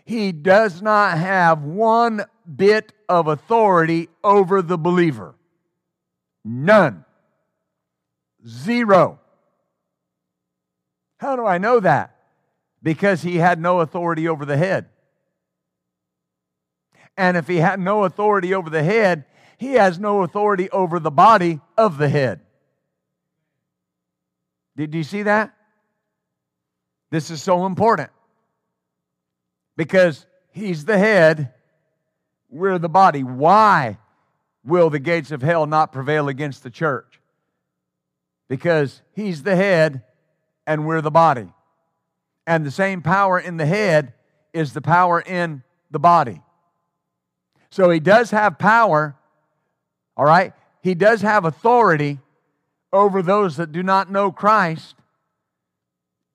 He 0.07 0.33
does 0.33 0.81
not 0.81 1.18
have 1.18 1.62
one 1.62 2.24
bit 2.57 2.94
of 3.07 3.26
authority 3.26 4.09
over 4.24 4.62
the 4.62 4.79
believer. 4.79 5.36
None. 6.48 7.04
Zero. 8.46 9.18
How 11.16 11.35
do 11.35 11.44
I 11.44 11.59
know 11.59 11.80
that? 11.80 12.14
Because 12.80 13.20
he 13.20 13.37
had 13.37 13.61
no 13.61 13.80
authority 13.80 14.28
over 14.28 14.44
the 14.44 14.56
head. 14.56 14.87
And 17.16 17.37
if 17.37 17.48
he 17.48 17.56
had 17.56 17.80
no 17.80 18.04
authority 18.04 18.54
over 18.54 18.70
the 18.70 18.85
head, 18.85 19.24
he 19.59 19.72
has 19.72 19.98
no 19.98 20.22
authority 20.22 20.70
over 20.70 21.00
the 21.00 21.11
body 21.11 21.61
of 21.76 21.98
the 21.98 22.09
head. 22.09 22.40
Did 24.76 24.94
you 24.94 25.02
see 25.02 25.24
that? 25.24 25.52
This 27.11 27.30
is 27.30 27.42
so 27.42 27.66
important 27.66 28.11
because 29.76 30.26
he's 30.52 30.85
the 30.85 30.98
head, 30.98 31.54
we're 32.48 32.78
the 32.78 32.88
body. 32.88 33.24
Why 33.24 33.98
will 34.66 34.90
the 34.90 34.98
gates 34.98 35.31
of 35.31 35.42
hell 35.42 35.66
not 35.66 35.92
prevail 35.92 36.29
against 36.29 36.62
the 36.62 36.70
church? 36.70 37.20
Because 38.48 39.00
he's 39.14 39.42
the 39.42 39.57
head 39.57 40.02
and 40.66 40.87
we're 40.87 41.00
the 41.00 41.11
body. 41.11 41.48
And 42.46 42.64
the 42.64 42.70
same 42.70 43.02
power 43.02 43.38
in 43.38 43.57
the 43.57 43.66
head 43.66 44.12
is 44.52 44.72
the 44.72 44.81
power 44.81 45.20
in 45.20 45.62
the 45.90 45.98
body. 45.98 46.40
So 47.70 47.90
he 47.90 48.00
does 48.00 48.31
have 48.31 48.59
power, 48.59 49.16
all 50.16 50.24
right? 50.24 50.52
He 50.83 50.94
does 50.94 51.22
have 51.22 51.44
authority 51.44 52.18
over 52.92 53.22
those 53.22 53.57
that 53.57 53.72
do 53.72 53.83
not 53.83 54.11
know 54.11 54.31
Christ, 54.31 54.94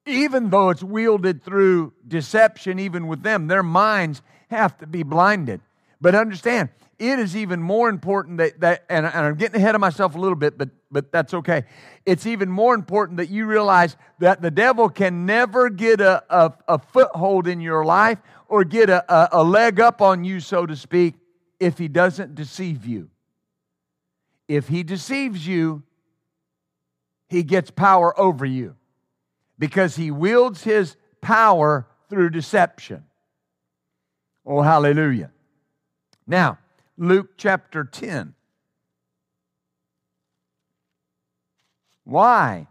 even 0.06 0.50
though 0.50 0.70
it's 0.70 0.84
wielded 0.84 1.44
through 1.44 1.94
deception, 2.08 2.80
even 2.80 3.08
with 3.08 3.24
them. 3.24 3.48
Their 3.48 3.64
minds 3.64 4.22
have 4.50 4.78
to 4.80 4.88
be 4.88 5.04
blinded. 5.04 5.62
But 6.02 6.16
understand, 6.16 6.70
it 7.02 7.18
is 7.18 7.36
even 7.36 7.60
more 7.62 7.90
important 7.90 8.38
that, 8.38 8.60
that 8.60 8.86
and, 8.88 9.08
and 9.08 9.16
I'm 9.16 9.36
getting 9.36 9.56
ahead 9.56 9.74
of 9.74 9.82
myself 9.82 10.14
a 10.14 10.20
little 10.20 10.36
bit, 10.36 10.56
but, 10.56 10.70
but 10.92 11.12
that's 11.12 11.34
okay. 11.34 11.64
It's 12.06 12.28
even 12.28 12.50
more 12.50 12.76
important 12.76 13.18
that 13.18 13.30
you 13.30 13.48
realize 13.48 13.98
that 14.20 14.44
the 14.44 14.52
devil 14.52 14.88
can 14.88 15.26
never 15.26 15.70
get 15.72 16.00
a, 16.00 16.24
a, 16.30 16.54
a 16.68 16.78
foothold 16.78 17.48
in 17.48 17.60
your 17.60 17.84
life 17.84 18.20
or 18.48 18.64
get 18.64 18.92
a, 18.92 19.04
a, 19.12 19.42
a 19.42 19.44
leg 19.44 19.80
up 19.80 20.00
on 20.00 20.24
you, 20.24 20.40
so 20.40 20.68
to 20.68 20.76
speak, 20.76 21.16
if 21.60 21.80
he 21.80 21.88
doesn't 21.88 22.36
deceive 22.36 22.86
you. 22.86 23.10
If 24.48 24.68
he 24.68 24.84
deceives 24.84 25.48
you, 25.48 25.82
he 27.30 27.42
gets 27.42 27.72
power 27.72 28.18
over 28.20 28.46
you 28.46 28.76
because 29.58 29.96
he 29.96 30.12
wields 30.12 30.64
his 30.64 30.98
power 31.20 31.88
through 32.10 32.30
deception. 32.30 33.06
Oh, 34.46 34.62
hallelujah. 34.62 35.32
Now, 36.28 36.60
Luke 36.98 37.32
chapter 37.38 37.84
10. 37.84 38.36
Why 42.04 42.68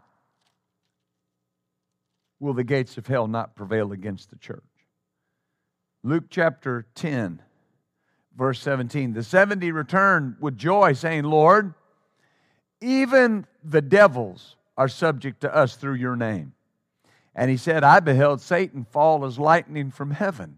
will 2.39 2.53
the 2.53 2.63
gates 2.63 2.97
of 2.97 3.07
hell 3.07 3.27
not 3.27 3.55
prevail 3.55 3.91
against 3.91 4.29
the 4.29 4.37
church? 4.37 4.63
Luke 6.03 6.25
chapter 6.29 6.85
10, 6.95 7.41
verse 8.35 8.59
17. 8.59 9.13
The 9.13 9.23
70 9.23 9.71
returned 9.71 10.35
with 10.39 10.57
joy, 10.57 10.93
saying, 10.93 11.23
Lord, 11.23 11.73
even 12.81 13.45
the 13.63 13.81
devils 13.81 14.55
are 14.77 14.87
subject 14.87 15.41
to 15.41 15.55
us 15.55 15.75
through 15.75 15.95
your 15.95 16.15
name. 16.15 16.53
And 17.35 17.49
he 17.49 17.57
said, 17.57 17.83
I 17.83 17.99
beheld 17.99 18.41
Satan 18.41 18.83
fall 18.83 19.25
as 19.25 19.39
lightning 19.39 19.91
from 19.91 20.11
heaven. 20.11 20.57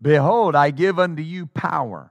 Behold, 0.00 0.54
I 0.54 0.70
give 0.70 0.98
unto 0.98 1.22
you 1.22 1.46
power 1.46 2.10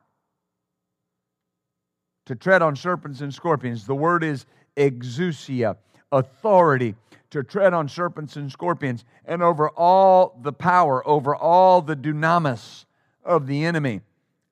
to 2.25 2.35
tread 2.35 2.61
on 2.61 2.75
serpents 2.75 3.21
and 3.21 3.33
scorpions. 3.33 3.85
The 3.85 3.95
word 3.95 4.23
is 4.23 4.45
exousia, 4.75 5.77
authority 6.11 6.95
to 7.29 7.43
tread 7.43 7.73
on 7.73 7.87
serpents 7.87 8.35
and 8.35 8.51
scorpions, 8.51 9.05
and 9.25 9.43
over 9.43 9.69
all 9.69 10.39
the 10.41 10.53
power, 10.53 11.05
over 11.07 11.35
all 11.35 11.81
the 11.81 11.95
dunamis 11.95 12.85
of 13.23 13.45
the 13.47 13.65
enemy, 13.65 14.01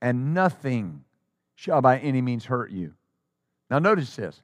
and 0.02 0.34
nothing 0.34 1.04
shall 1.56 1.82
by 1.82 1.98
any 2.00 2.22
means 2.22 2.46
hurt 2.46 2.72
you. 2.72 2.94
Now, 3.70 3.80
notice 3.80 4.16
this. 4.16 4.42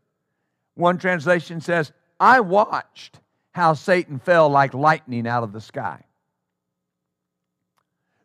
One 0.76 0.98
translation 0.98 1.60
says, 1.62 1.92
I 2.20 2.40
watched 2.40 3.20
how 3.52 3.74
Satan 3.74 4.20
fell 4.20 4.50
like 4.50 4.74
lightning 4.74 5.28
out 5.28 5.44
of 5.44 5.52
the 5.52 5.62
sky. 5.62 6.04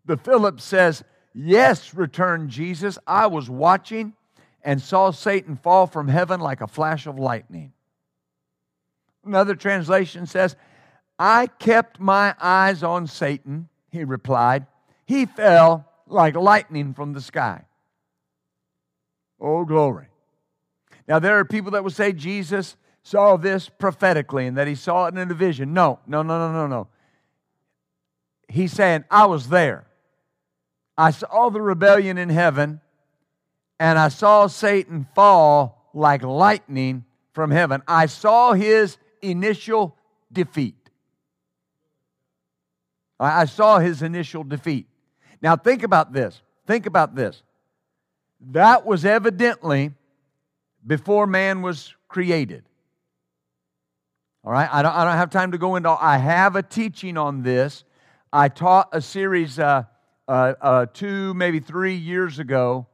The 0.04 0.16
Phillips 0.16 0.64
says, 0.64 1.02
Yes, 1.34 1.94
returned 1.94 2.50
Jesus. 2.50 2.98
I 3.06 3.26
was 3.26 3.50
watching 3.50 4.14
and 4.62 4.80
saw 4.80 5.10
Satan 5.10 5.56
fall 5.56 5.86
from 5.86 6.08
heaven 6.08 6.40
like 6.40 6.60
a 6.60 6.68
flash 6.68 7.06
of 7.06 7.18
lightning. 7.18 7.72
Another 9.24 9.54
translation 9.54 10.26
says, 10.26 10.54
I 11.18 11.46
kept 11.46 11.98
my 11.98 12.34
eyes 12.40 12.82
on 12.82 13.06
Satan, 13.06 13.68
he 13.90 14.04
replied. 14.04 14.66
He 15.06 15.26
fell 15.26 15.88
like 16.06 16.36
lightning 16.36 16.94
from 16.94 17.12
the 17.12 17.20
sky. 17.20 17.64
Oh, 19.40 19.64
glory. 19.64 20.06
Now, 21.06 21.18
there 21.18 21.38
are 21.38 21.44
people 21.44 21.72
that 21.72 21.82
will 21.82 21.90
say 21.90 22.12
Jesus 22.12 22.76
saw 23.02 23.36
this 23.36 23.68
prophetically 23.68 24.46
and 24.46 24.56
that 24.56 24.66
he 24.66 24.74
saw 24.74 25.06
it 25.06 25.16
in 25.16 25.30
a 25.30 25.34
vision. 25.34 25.74
No, 25.74 26.00
no, 26.06 26.22
no, 26.22 26.38
no, 26.38 26.52
no, 26.52 26.66
no. 26.66 26.88
He's 28.48 28.72
saying, 28.72 29.04
I 29.10 29.26
was 29.26 29.48
there. 29.48 29.86
I 30.96 31.10
saw 31.10 31.48
the 31.50 31.60
rebellion 31.60 32.18
in 32.18 32.28
heaven, 32.28 32.80
and 33.80 33.98
I 33.98 34.08
saw 34.08 34.46
Satan 34.46 35.06
fall 35.14 35.90
like 35.92 36.22
lightning 36.22 37.04
from 37.32 37.50
heaven. 37.50 37.82
I 37.88 38.06
saw 38.06 38.52
his 38.52 38.96
initial 39.22 39.96
defeat. 40.32 40.76
I 43.18 43.44
saw 43.44 43.78
his 43.78 44.02
initial 44.02 44.44
defeat. 44.44 44.86
Now, 45.40 45.56
think 45.56 45.82
about 45.82 46.12
this. 46.12 46.40
Think 46.66 46.86
about 46.86 47.14
this. 47.14 47.42
That 48.50 48.84
was 48.84 49.04
evidently 49.04 49.92
before 50.86 51.26
man 51.26 51.62
was 51.62 51.94
created. 52.08 52.64
All 54.44 54.52
right, 54.52 54.68
I 54.70 54.82
don't, 54.82 54.94
I 54.94 55.04
don't 55.04 55.16
have 55.16 55.30
time 55.30 55.52
to 55.52 55.58
go 55.58 55.76
into. 55.76 55.90
I 55.90 56.18
have 56.18 56.54
a 56.56 56.62
teaching 56.62 57.16
on 57.16 57.42
this. 57.42 57.84
I 58.32 58.48
taught 58.48 58.88
a 58.92 59.00
series 59.00 59.58
uh, 59.58 59.84
uh, 60.28 60.54
uh, 60.60 60.86
two, 60.86 61.34
maybe 61.34 61.60
three 61.60 61.94
years 61.94 62.38
ago 62.38 62.86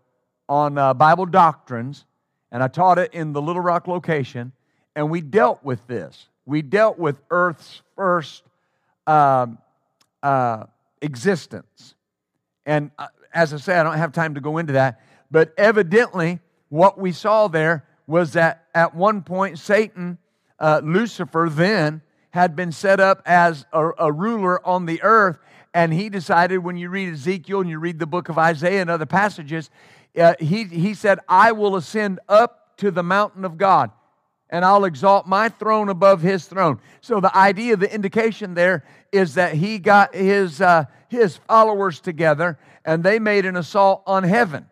on 0.48 0.76
uh, 0.76 0.94
Bible 0.94 1.26
doctrines, 1.26 2.04
and 2.50 2.62
I 2.62 2.68
taught 2.68 2.98
it 2.98 3.14
in 3.14 3.32
the 3.32 3.40
Little 3.40 3.62
Rock 3.62 3.86
location, 3.86 4.52
and 4.96 5.10
we 5.10 5.20
dealt 5.20 5.62
with 5.62 5.86
this. 5.86 6.28
We 6.44 6.62
dealt 6.62 6.98
with 6.98 7.20
Earth's 7.30 7.82
first 7.94 8.42
um, 9.06 9.58
uh, 10.22 10.64
existence. 11.00 11.94
And 12.66 12.90
as 13.32 13.54
I 13.54 13.58
say, 13.58 13.76
I 13.76 13.82
don't 13.82 13.96
have 13.96 14.12
time 14.12 14.34
to 14.34 14.40
go 14.40 14.58
into 14.58 14.72
that, 14.72 15.00
but 15.30 15.54
evidently, 15.56 16.40
what 16.68 16.98
we 16.98 17.12
saw 17.12 17.48
there 17.48 17.84
was 18.06 18.32
that 18.32 18.64
at 18.74 18.94
one 18.94 19.22
point, 19.22 19.58
Satan 19.58 20.18
uh, 20.58 20.80
Lucifer 20.82 21.48
then 21.50 22.02
had 22.30 22.54
been 22.54 22.72
set 22.72 23.00
up 23.00 23.22
as 23.26 23.66
a, 23.72 23.90
a 23.98 24.12
ruler 24.12 24.64
on 24.66 24.86
the 24.86 25.02
earth. 25.02 25.38
And 25.72 25.92
he 25.92 26.08
decided, 26.08 26.58
when 26.58 26.76
you 26.76 26.88
read 26.88 27.12
Ezekiel 27.12 27.60
and 27.60 27.70
you 27.70 27.78
read 27.78 27.98
the 27.98 28.06
book 28.06 28.28
of 28.28 28.38
Isaiah 28.38 28.80
and 28.80 28.90
other 28.90 29.06
passages, 29.06 29.70
uh, 30.18 30.34
he, 30.40 30.64
he 30.64 30.94
said, 30.94 31.20
I 31.28 31.52
will 31.52 31.76
ascend 31.76 32.18
up 32.28 32.76
to 32.78 32.90
the 32.90 33.02
mountain 33.02 33.44
of 33.44 33.56
God 33.56 33.90
and 34.50 34.64
I'll 34.64 34.84
exalt 34.84 35.26
my 35.26 35.48
throne 35.48 35.88
above 35.88 36.22
his 36.22 36.46
throne. 36.46 36.80
So 37.00 37.20
the 37.20 37.34
idea, 37.36 37.76
the 37.76 37.92
indication 37.92 38.54
there 38.54 38.84
is 39.12 39.34
that 39.34 39.54
he 39.54 39.78
got 39.78 40.14
his, 40.14 40.60
uh, 40.60 40.84
his 41.08 41.36
followers 41.36 42.00
together 42.00 42.58
and 42.84 43.02
they 43.02 43.18
made 43.18 43.46
an 43.46 43.56
assault 43.56 44.02
on 44.06 44.24
heaven. 44.24 44.66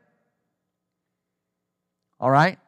All 2.19 2.31
right? 2.31 2.59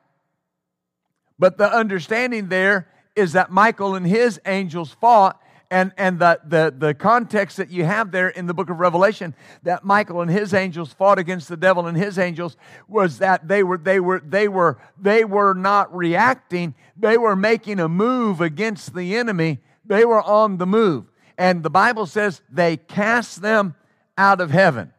But 1.39 1.59
the 1.59 1.73
understanding 1.73 2.49
there 2.49 2.89
is 3.17 3.33
that 3.33 3.51
Michael 3.51 3.97
and 3.97 4.07
his 4.07 4.41
angels 4.47 4.95
fought 5.01 5.41
and, 5.71 5.93
and 5.97 6.19
the, 6.19 6.41
the, 6.45 6.75
the 6.77 6.95
context 6.95 7.57
that 7.59 7.71
you 7.71 7.85
have 7.85 8.11
there 8.11 8.29
in 8.29 8.47
the 8.47 8.55
book 8.55 8.71
of 8.71 8.81
revelation 8.81 9.35
that 9.63 9.85
michael 9.85 10.21
and 10.21 10.31
his 10.31 10.53
angels 10.53 10.93
fought 10.93 11.19
against 11.19 11.49
the 11.49 11.57
devil 11.57 11.87
and 11.87 11.97
his 11.97 12.19
angels 12.19 12.57
was 12.89 13.19
that 13.19 13.47
they 13.47 13.63
were 13.63 13.79
they 13.79 14.01
were 14.01 14.21
they 14.21 14.49
were 14.49 14.79
they 14.99 15.25
were 15.25 15.55
not 15.55 15.95
reacting. 15.95 16.75
They 16.97 17.17
were 17.17 17.37
making 17.37 17.81
a 17.81 17.89
move 17.89 18.41
against 18.41 18.95
the 18.95 19.17
enemy. 19.17 19.61
They 19.85 20.05
were 20.05 20.23
on 20.23 20.59
the 20.59 20.67
move. 20.67 21.07
And 21.39 21.63
the 21.63 21.71
bible 21.71 22.07
says 22.07 22.43
they 22.51 22.77
cast 22.77 23.43
them 23.43 23.75
out 24.19 24.41
of 24.41 24.51
heaven. 24.51 24.93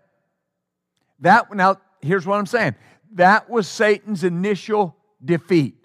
That 1.20 1.54
now 1.54 1.78
here's 2.02 2.26
what 2.26 2.40
i'm 2.40 2.46
saying. 2.46 2.76
That 3.14 3.50
was 3.50 3.68
satan's 3.68 4.24
initial 4.24 4.96
defeat. 5.24 5.76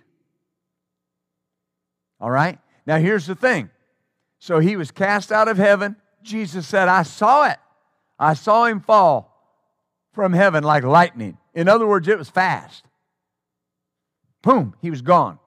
All 2.21 2.31
right? 2.31 2.59
Now, 2.87 2.99
here's 2.99 3.27
the 3.27 3.35
thing. 3.35 3.71
So 4.47 4.61
he 4.61 4.77
was 4.77 4.93
cast 4.93 5.33
out 5.33 5.49
of 5.49 5.57
heaven. 5.57 5.97
Jesus 6.23 6.69
said, 6.69 6.87
I 6.87 7.03
saw 7.03 7.49
it. 7.49 7.59
I 8.17 8.35
saw 8.35 8.67
him 8.67 8.79
fall 8.79 9.37
from 10.13 10.33
heaven 10.33 10.63
like 10.63 10.85
lightning. 10.85 11.37
In 11.53 11.67
other 11.67 11.85
words, 11.85 12.07
it 12.07 12.17
was 12.17 12.31
fast. 12.31 12.85
Boom, 14.43 14.77
he 14.81 14.89
was 14.89 15.03
gone. 15.03 15.41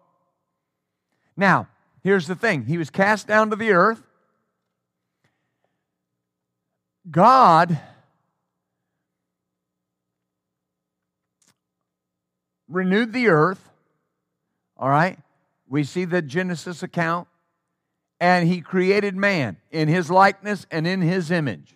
Now, 1.38 1.70
here's 2.04 2.28
the 2.28 2.36
thing 2.36 2.66
he 2.66 2.78
was 2.78 2.90
cast 2.90 3.26
down 3.26 3.52
to 3.52 3.56
the 3.56 3.72
earth. 3.72 4.04
God 7.10 7.80
renewed 12.68 13.14
the 13.14 13.30
earth, 13.30 13.70
all 14.76 14.90
right? 14.90 15.18
We 15.70 15.86
see 15.86 16.04
the 16.04 16.22
Genesis 16.22 16.84
account. 16.84 17.29
And 18.20 18.48
he 18.48 18.62
created 18.62 19.16
man 19.16 19.58
in 19.72 19.88
his 19.88 20.10
likeness 20.10 20.66
and 20.70 20.86
in 20.86 21.02
his 21.02 21.32
image. 21.32 21.76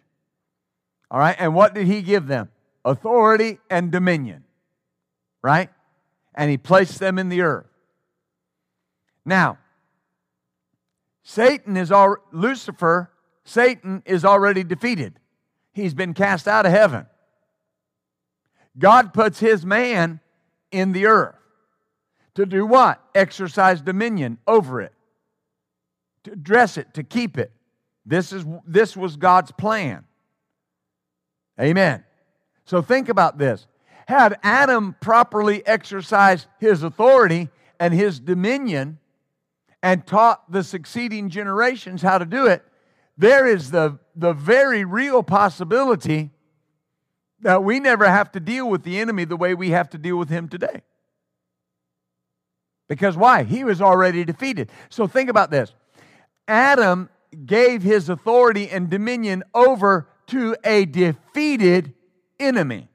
All 1.09 1.19
right. 1.19 1.35
And 1.39 1.55
what 1.55 1.73
did 1.73 1.87
he 1.87 2.01
give 2.01 2.27
them? 2.27 2.49
Authority 2.83 3.59
and 3.69 3.91
dominion. 3.91 4.43
Right? 5.41 5.69
And 6.35 6.49
he 6.49 6.57
placed 6.57 6.99
them 6.99 7.17
in 7.17 7.29
the 7.29 7.41
earth. 7.41 7.67
Now, 9.25 9.57
Satan 11.23 11.77
is 11.77 11.91
all 11.91 12.17
Lucifer, 12.31 13.09
Satan 13.45 14.03
is 14.05 14.25
already 14.25 14.63
defeated. 14.63 15.19
He's 15.71 15.93
been 15.93 16.13
cast 16.13 16.47
out 16.47 16.65
of 16.65 16.71
heaven. 16.71 17.05
God 18.77 19.13
puts 19.13 19.39
his 19.39 19.65
man 19.65 20.19
in 20.71 20.91
the 20.91 21.05
earth. 21.05 21.35
To 22.35 22.45
do 22.45 22.65
what? 22.65 23.01
Exercise 23.13 23.81
dominion 23.81 24.39
over 24.47 24.81
it. 24.81 24.92
To 26.23 26.35
dress 26.35 26.77
it, 26.77 26.93
to 26.93 27.03
keep 27.03 27.37
it. 27.37 27.51
This, 28.05 28.31
is, 28.33 28.45
this 28.65 28.95
was 28.95 29.15
God's 29.15 29.51
plan. 29.51 30.05
Amen. 31.59 32.03
So 32.65 32.81
think 32.81 33.09
about 33.09 33.37
this. 33.37 33.67
Had 34.07 34.37
Adam 34.43 34.95
properly 34.99 35.65
exercised 35.65 36.47
his 36.59 36.83
authority 36.83 37.49
and 37.79 37.93
his 37.93 38.19
dominion 38.19 38.99
and 39.81 40.05
taught 40.05 40.51
the 40.51 40.63
succeeding 40.63 41.29
generations 41.29 42.01
how 42.01 42.17
to 42.17 42.25
do 42.25 42.47
it, 42.47 42.63
there 43.17 43.45
is 43.45 43.71
the, 43.71 43.99
the 44.15 44.33
very 44.33 44.85
real 44.85 45.23
possibility 45.23 46.31
that 47.41 47.63
we 47.63 47.79
never 47.79 48.07
have 48.07 48.31
to 48.31 48.39
deal 48.39 48.69
with 48.69 48.83
the 48.83 48.99
enemy 48.99 49.25
the 49.25 49.35
way 49.35 49.53
we 49.53 49.71
have 49.71 49.89
to 49.89 49.97
deal 49.97 50.17
with 50.17 50.29
him 50.29 50.47
today. 50.47 50.81
Because 52.87 53.17
why? 53.17 53.43
He 53.43 53.63
was 53.63 53.81
already 53.81 54.23
defeated. 54.23 54.71
So 54.89 55.07
think 55.07 55.29
about 55.29 55.51
this 55.51 55.73
Adam 56.47 57.09
gave 57.45 57.83
his 57.83 58.09
authority 58.09 58.69
and 58.69 58.89
dominion 58.89 59.43
over 59.53 60.07
to 60.27 60.55
a 60.63 60.85
defeated 60.85 61.93
enemy. 62.39 62.87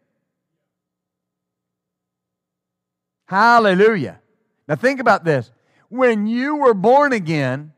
Hallelujah. 3.27 4.21
Now 4.67 4.77
think 4.77 5.01
about 5.01 5.25
this. 5.25 5.51
When 5.91 6.27
you 6.27 6.57
were 6.57 6.75
born 6.75 7.13
again, 7.13 7.73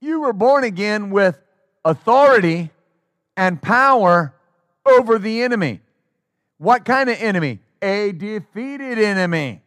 you 0.00 0.20
were 0.20 0.32
born 0.32 0.64
again 0.64 1.10
with 1.10 1.40
authority 1.84 2.70
and 3.36 3.62
power 3.62 4.34
over 4.84 5.18
the 5.18 5.42
enemy. 5.42 5.80
What 6.58 6.84
kind 6.84 7.08
of 7.08 7.20
enemy? 7.20 7.60
A 7.80 8.12
defeated 8.12 8.98
enemy. 8.98 9.62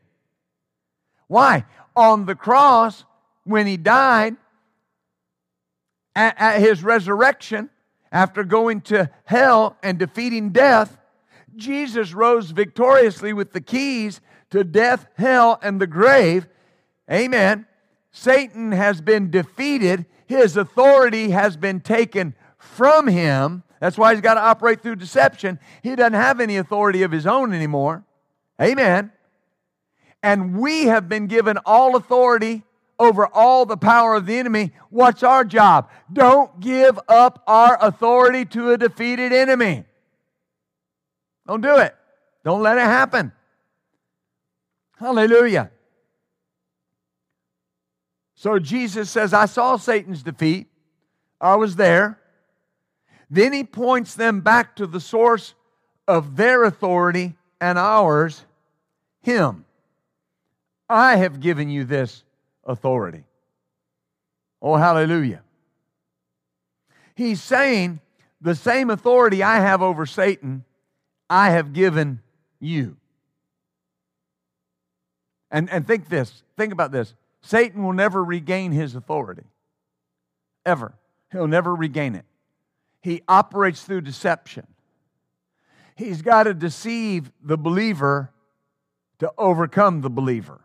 Why? 1.27 1.65
On 1.95 2.25
the 2.25 2.35
cross, 2.35 3.05
when 3.45 3.65
he 3.67 3.77
died, 3.77 4.35
at, 6.15 6.35
at 6.37 6.59
his 6.59 6.83
resurrection, 6.83 7.69
after 8.11 8.43
going 8.43 8.81
to 8.81 9.09
hell 9.23 9.77
and 9.81 9.97
defeating 9.97 10.49
death, 10.51 10.97
Jesus 11.55 12.13
rose 12.13 12.51
victoriously 12.51 13.33
with 13.33 13.53
the 13.53 13.61
keys 13.61 14.21
to 14.49 14.63
death, 14.63 15.07
hell, 15.15 15.59
and 15.61 15.79
the 15.79 15.87
grave. 15.87 16.47
Amen. 17.11 17.65
Satan 18.11 18.71
has 18.71 19.01
been 19.01 19.31
defeated, 19.31 20.05
his 20.27 20.57
authority 20.57 21.31
has 21.31 21.57
been 21.57 21.79
taken 21.79 22.35
from 22.57 23.07
him. 23.07 23.63
That's 23.79 23.97
why 23.97 24.13
he's 24.13 24.21
got 24.21 24.35
to 24.35 24.41
operate 24.41 24.81
through 24.81 24.95
deception. 24.95 25.59
He 25.83 25.95
doesn't 25.95 26.13
have 26.13 26.39
any 26.39 26.57
authority 26.57 27.03
of 27.03 27.11
his 27.11 27.27
own 27.27 27.53
anymore. 27.53 28.03
Amen 28.61 29.11
and 30.25 30.57
we 30.57 30.85
have 30.85 31.07
been 31.07 31.27
given 31.27 31.55
all 31.67 31.95
authority 31.95 32.63
over 32.97 33.27
all 33.27 33.65
the 33.65 33.77
power 33.77 34.15
of 34.15 34.25
the 34.25 34.37
enemy. 34.37 34.71
What's 34.89 35.23
our 35.23 35.43
job? 35.43 35.89
Don't 36.11 36.59
give 36.59 36.99
up 37.07 37.43
our 37.47 37.77
authority 37.81 38.45
to 38.45 38.71
a 38.71 38.77
defeated 38.77 39.33
enemy. 39.33 39.85
Don't 41.47 41.61
do 41.61 41.77
it. 41.77 41.95
Don't 42.43 42.61
let 42.61 42.77
it 42.77 42.81
happen. 42.81 43.31
Hallelujah. 44.97 45.71
So 48.35 48.59
Jesus 48.59 49.09
says, 49.09 49.33
I 49.33 49.45
saw 49.45 49.77
Satan's 49.77 50.23
defeat. 50.23 50.67
I 51.41 51.55
was 51.55 51.75
there. 51.75 52.19
Then 53.29 53.53
he 53.53 53.63
points 53.63 54.15
them 54.15 54.41
back 54.41 54.75
to 54.75 54.87
the 54.87 54.99
source 54.99 55.55
of 56.07 56.35
their 56.35 56.63
authority 56.63 57.35
and 57.59 57.77
ours, 57.79 58.45
Him. 59.21 59.65
I 60.87 61.15
have 61.15 61.39
given 61.39 61.69
you 61.69 61.83
this 61.83 62.23
authority. 62.65 63.23
Oh, 64.61 64.75
hallelujah. 64.75 65.41
He's 67.15 67.41
saying, 67.41 67.99
the 68.41 68.55
same 68.55 68.89
authority 68.89 69.41
I 69.41 69.59
have 69.59 69.81
over 69.81 70.05
Satan, 70.05 70.65
I 71.29 71.51
have 71.51 71.73
given 71.73 72.21
you. 72.59 72.97
And, 75.49 75.69
and 75.69 75.87
think 75.87 76.09
this, 76.09 76.43
think 76.57 76.73
about 76.73 76.91
this. 76.91 77.13
Satan 77.41 77.83
will 77.83 77.93
never 77.93 78.23
regain 78.23 78.71
his 78.71 78.95
authority. 78.95 79.45
Ever. 80.65 80.93
He'll 81.31 81.47
never 81.47 81.73
regain 81.73 82.15
it. 82.15 82.25
He 83.01 83.21
operates 83.27 83.83
through 83.83 84.01
deception. 84.01 84.67
He's 85.95 86.21
got 86.21 86.43
to 86.43 86.53
deceive 86.53 87.31
the 87.41 87.57
believer 87.57 88.31
to 89.19 89.31
overcome 89.37 90.01
the 90.01 90.09
believer. 90.09 90.64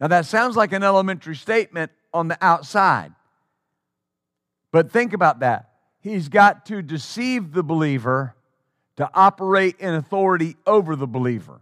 Now, 0.00 0.08
that 0.08 0.26
sounds 0.26 0.56
like 0.56 0.72
an 0.72 0.82
elementary 0.82 1.36
statement 1.36 1.90
on 2.12 2.28
the 2.28 2.38
outside. 2.40 3.12
But 4.72 4.90
think 4.90 5.12
about 5.12 5.40
that. 5.40 5.70
He's 6.00 6.28
got 6.28 6.66
to 6.66 6.82
deceive 6.82 7.52
the 7.52 7.62
believer 7.62 8.34
to 8.96 9.08
operate 9.14 9.76
in 9.78 9.94
authority 9.94 10.56
over 10.66 10.96
the 10.96 11.06
believer. 11.06 11.60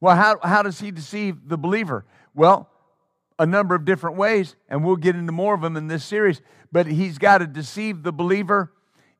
Well, 0.00 0.16
how, 0.16 0.38
how 0.42 0.62
does 0.62 0.80
he 0.80 0.90
deceive 0.90 1.48
the 1.48 1.56
believer? 1.56 2.04
Well, 2.34 2.68
a 3.38 3.46
number 3.46 3.74
of 3.74 3.84
different 3.84 4.16
ways, 4.16 4.54
and 4.68 4.84
we'll 4.84 4.96
get 4.96 5.16
into 5.16 5.32
more 5.32 5.54
of 5.54 5.62
them 5.62 5.76
in 5.76 5.86
this 5.86 6.04
series. 6.04 6.42
But 6.70 6.86
he's 6.86 7.18
got 7.18 7.38
to 7.38 7.46
deceive 7.46 8.02
the 8.02 8.12
believer 8.12 8.72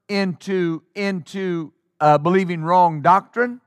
into, 0.08 0.82
into 0.94 1.72
uh, 2.00 2.18
believing 2.18 2.62
wrong 2.62 3.00
doctrine. 3.00 3.60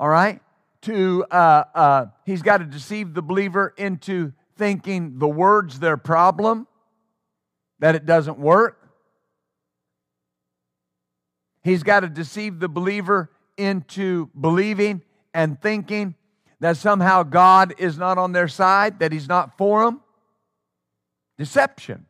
All 0.00 0.08
right? 0.08 0.40
To 0.82 1.26
uh, 1.30 1.64
uh, 1.74 2.06
he's 2.24 2.40
got 2.40 2.58
to 2.58 2.64
deceive 2.64 3.12
the 3.12 3.20
believer 3.20 3.74
into 3.76 4.32
thinking 4.56 5.18
the 5.18 5.28
word's 5.28 5.78
their 5.78 5.98
problem, 5.98 6.66
that 7.80 7.94
it 7.94 8.06
doesn't 8.06 8.38
work. 8.38 8.78
He's 11.62 11.82
got 11.82 12.00
to 12.00 12.08
deceive 12.08 12.60
the 12.60 12.68
believer 12.68 13.30
into 13.58 14.30
believing 14.38 15.02
and 15.34 15.60
thinking 15.60 16.14
that 16.60 16.78
somehow 16.78 17.22
God 17.22 17.74
is 17.78 17.98
not 17.98 18.16
on 18.16 18.32
their 18.32 18.48
side, 18.48 19.00
that 19.00 19.12
He's 19.12 19.28
not 19.28 19.58
for 19.58 19.84
them. 19.84 20.00
Deception. 21.36 22.06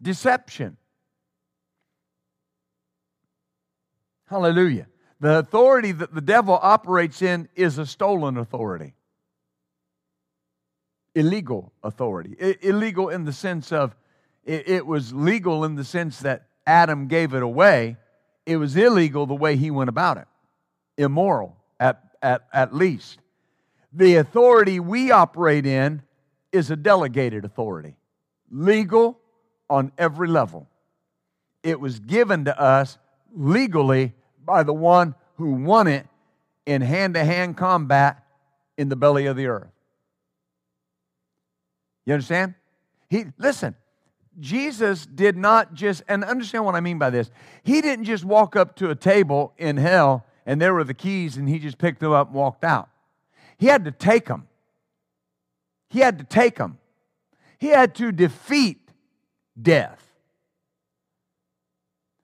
Deception. 0.00 0.76
Hallelujah. 4.28 4.86
The 5.20 5.38
authority 5.38 5.92
that 5.92 6.14
the 6.14 6.20
devil 6.20 6.58
operates 6.60 7.22
in 7.22 7.48
is 7.54 7.78
a 7.78 7.86
stolen 7.86 8.36
authority. 8.36 8.94
Illegal 11.14 11.72
authority. 11.82 12.36
I- 12.40 12.58
illegal 12.60 13.08
in 13.08 13.24
the 13.24 13.32
sense 13.32 13.72
of 13.72 13.96
it, 14.44 14.68
it 14.68 14.86
was 14.86 15.12
legal 15.12 15.64
in 15.64 15.74
the 15.74 15.84
sense 15.84 16.20
that 16.20 16.46
Adam 16.66 17.08
gave 17.08 17.32
it 17.34 17.42
away. 17.42 17.96
It 18.44 18.58
was 18.58 18.76
illegal 18.76 19.26
the 19.26 19.34
way 19.34 19.56
he 19.56 19.70
went 19.70 19.88
about 19.88 20.18
it. 20.18 20.28
Immoral 20.98 21.56
at 21.80 22.02
at, 22.22 22.46
at 22.52 22.74
least. 22.74 23.20
The 23.92 24.16
authority 24.16 24.80
we 24.80 25.10
operate 25.10 25.64
in 25.64 26.02
is 26.52 26.70
a 26.70 26.76
delegated 26.76 27.44
authority, 27.44 27.96
legal 28.50 29.18
on 29.70 29.92
every 29.96 30.28
level. 30.28 30.68
It 31.62 31.80
was 31.80 31.98
given 31.98 32.44
to 32.44 32.60
us 32.60 32.98
legally 33.32 34.14
by 34.46 34.62
the 34.62 34.72
one 34.72 35.14
who 35.36 35.52
won 35.52 35.86
it 35.86 36.06
in 36.64 36.80
hand 36.80 37.14
to 37.14 37.24
hand 37.24 37.56
combat 37.56 38.24
in 38.78 38.88
the 38.88 38.96
belly 38.96 39.26
of 39.26 39.36
the 39.36 39.46
earth. 39.46 39.70
You 42.04 42.14
understand? 42.14 42.54
He 43.10 43.26
listen, 43.36 43.74
Jesus 44.38 45.04
did 45.04 45.36
not 45.36 45.74
just 45.74 46.02
and 46.08 46.24
understand 46.24 46.64
what 46.64 46.74
I 46.74 46.80
mean 46.80 46.98
by 46.98 47.10
this. 47.10 47.30
He 47.62 47.80
didn't 47.80 48.04
just 48.04 48.24
walk 48.24 48.56
up 48.56 48.76
to 48.76 48.90
a 48.90 48.94
table 48.94 49.52
in 49.58 49.76
hell 49.76 50.24
and 50.46 50.62
there 50.62 50.72
were 50.72 50.84
the 50.84 50.94
keys, 50.94 51.36
and 51.36 51.48
he 51.48 51.58
just 51.58 51.76
picked 51.76 51.98
them 51.98 52.12
up 52.12 52.28
and 52.28 52.36
walked 52.36 52.64
out. 52.64 52.88
He 53.58 53.66
had 53.66 53.84
to 53.84 53.90
take 53.90 54.26
them. 54.26 54.46
He 55.88 55.98
had 55.98 56.18
to 56.18 56.24
take 56.24 56.56
them. 56.56 56.78
He 57.58 57.68
had 57.68 57.96
to 57.96 58.12
defeat 58.12 58.78
death. 59.60 60.05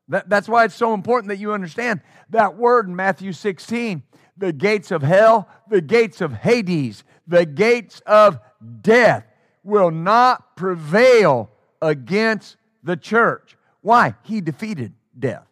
That, 0.09 0.29
that's 0.29 0.49
why 0.49 0.65
it's 0.65 0.75
so 0.75 0.95
important 0.95 1.29
that 1.29 1.39
you 1.39 1.53
understand 1.53 2.01
that 2.31 2.57
word 2.57 2.89
in 2.89 2.97
Matthew 2.97 3.33
16 3.33 4.03
the 4.37 4.53
gates 4.53 4.91
of 4.91 5.03
hell, 5.03 5.49
the 5.69 5.81
gates 5.81 6.21
of 6.21 6.33
Hades, 6.33 7.05
the 7.27 7.45
gates 7.45 8.01
of 8.07 8.39
death 8.81 9.25
will 9.63 9.91
not 9.91 10.57
prevail 10.57 11.51
against 11.81 12.57
the 12.83 12.97
church. 12.97 13.57
Why? 13.83 14.15
He 14.23 14.41
defeated 14.41 14.95
death, 15.19 15.47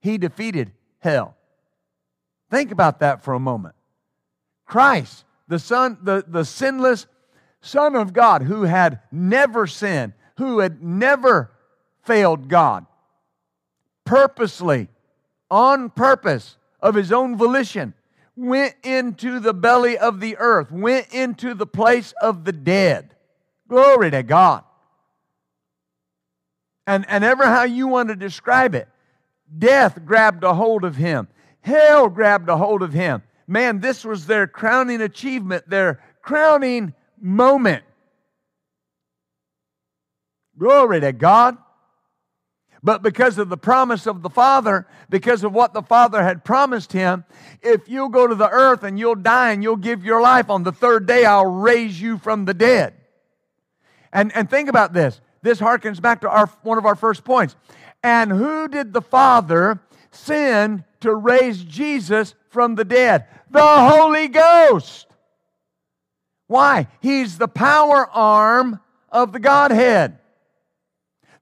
he 0.00 0.18
defeated 0.18 0.72
hell. 0.98 1.36
Think 2.50 2.70
about 2.70 3.00
that 3.00 3.24
for 3.24 3.34
a 3.34 3.40
moment. 3.40 3.74
Christ, 4.66 5.24
the 5.48 5.58
Son, 5.58 5.98
the, 6.02 6.24
the 6.26 6.44
sinless 6.44 7.06
Son 7.60 7.96
of 7.96 8.12
God, 8.12 8.42
who 8.42 8.62
had 8.62 9.00
never 9.10 9.66
sinned, 9.66 10.12
who 10.36 10.60
had 10.60 10.82
never 10.82 11.50
failed 12.04 12.48
God, 12.48 12.86
purposely, 14.06 14.88
on 15.50 15.90
purpose, 15.90 16.56
of 16.80 16.94
his 16.94 17.12
own 17.12 17.36
volition, 17.36 17.94
went 18.36 18.74
into 18.82 19.40
the 19.40 19.54
belly 19.54 19.98
of 19.98 20.20
the 20.20 20.36
earth, 20.38 20.70
went 20.70 21.12
into 21.12 21.54
the 21.54 21.66
place 21.66 22.14
of 22.22 22.44
the 22.44 22.52
dead. 22.52 23.14
Glory 23.68 24.10
to 24.10 24.22
God. 24.22 24.62
And, 26.86 27.04
and 27.08 27.24
ever 27.24 27.44
how 27.44 27.64
you 27.64 27.88
want 27.88 28.10
to 28.10 28.16
describe 28.16 28.74
it, 28.74 28.88
death 29.58 30.04
grabbed 30.04 30.44
a 30.44 30.54
hold 30.54 30.84
of 30.84 30.96
him. 30.96 31.28
Hell 31.60 32.08
grabbed 32.08 32.48
a 32.48 32.56
hold 32.56 32.82
of 32.82 32.92
him. 32.92 33.22
Man, 33.48 33.80
this 33.80 34.04
was 34.04 34.26
their 34.26 34.46
crowning 34.46 35.00
achievement, 35.00 35.68
their 35.68 36.00
crowning 36.22 36.94
moment. 37.20 37.82
Glory 40.58 41.00
to 41.00 41.12
God. 41.12 41.58
But 42.86 43.02
because 43.02 43.36
of 43.36 43.48
the 43.48 43.56
promise 43.56 44.06
of 44.06 44.22
the 44.22 44.30
Father, 44.30 44.86
because 45.10 45.42
of 45.42 45.52
what 45.52 45.74
the 45.74 45.82
Father 45.82 46.22
had 46.22 46.44
promised 46.44 46.92
him, 46.92 47.24
if 47.60 47.88
you'll 47.88 48.10
go 48.10 48.28
to 48.28 48.34
the 48.36 48.48
earth 48.48 48.84
and 48.84 48.96
you'll 48.96 49.16
die 49.16 49.50
and 49.50 49.60
you'll 49.60 49.74
give 49.74 50.04
your 50.04 50.20
life 50.20 50.50
on 50.50 50.62
the 50.62 50.70
third 50.70 51.04
day, 51.04 51.24
I'll 51.24 51.50
raise 51.50 52.00
you 52.00 52.16
from 52.16 52.44
the 52.44 52.54
dead. 52.54 52.94
And, 54.12 54.30
and 54.36 54.48
think 54.48 54.68
about 54.68 54.92
this. 54.92 55.20
This 55.42 55.58
harkens 55.58 56.00
back 56.00 56.20
to 56.20 56.30
our, 56.30 56.46
one 56.62 56.78
of 56.78 56.86
our 56.86 56.94
first 56.94 57.24
points. 57.24 57.56
And 58.04 58.30
who 58.30 58.68
did 58.68 58.92
the 58.92 59.02
Father 59.02 59.80
send 60.12 60.84
to 61.00 61.12
raise 61.12 61.64
Jesus 61.64 62.36
from 62.50 62.76
the 62.76 62.84
dead? 62.84 63.26
The 63.50 63.66
Holy 63.66 64.28
Ghost. 64.28 65.08
Why? 66.46 66.86
He's 67.00 67.36
the 67.36 67.48
power 67.48 68.08
arm 68.12 68.78
of 69.10 69.32
the 69.32 69.40
Godhead. 69.40 70.20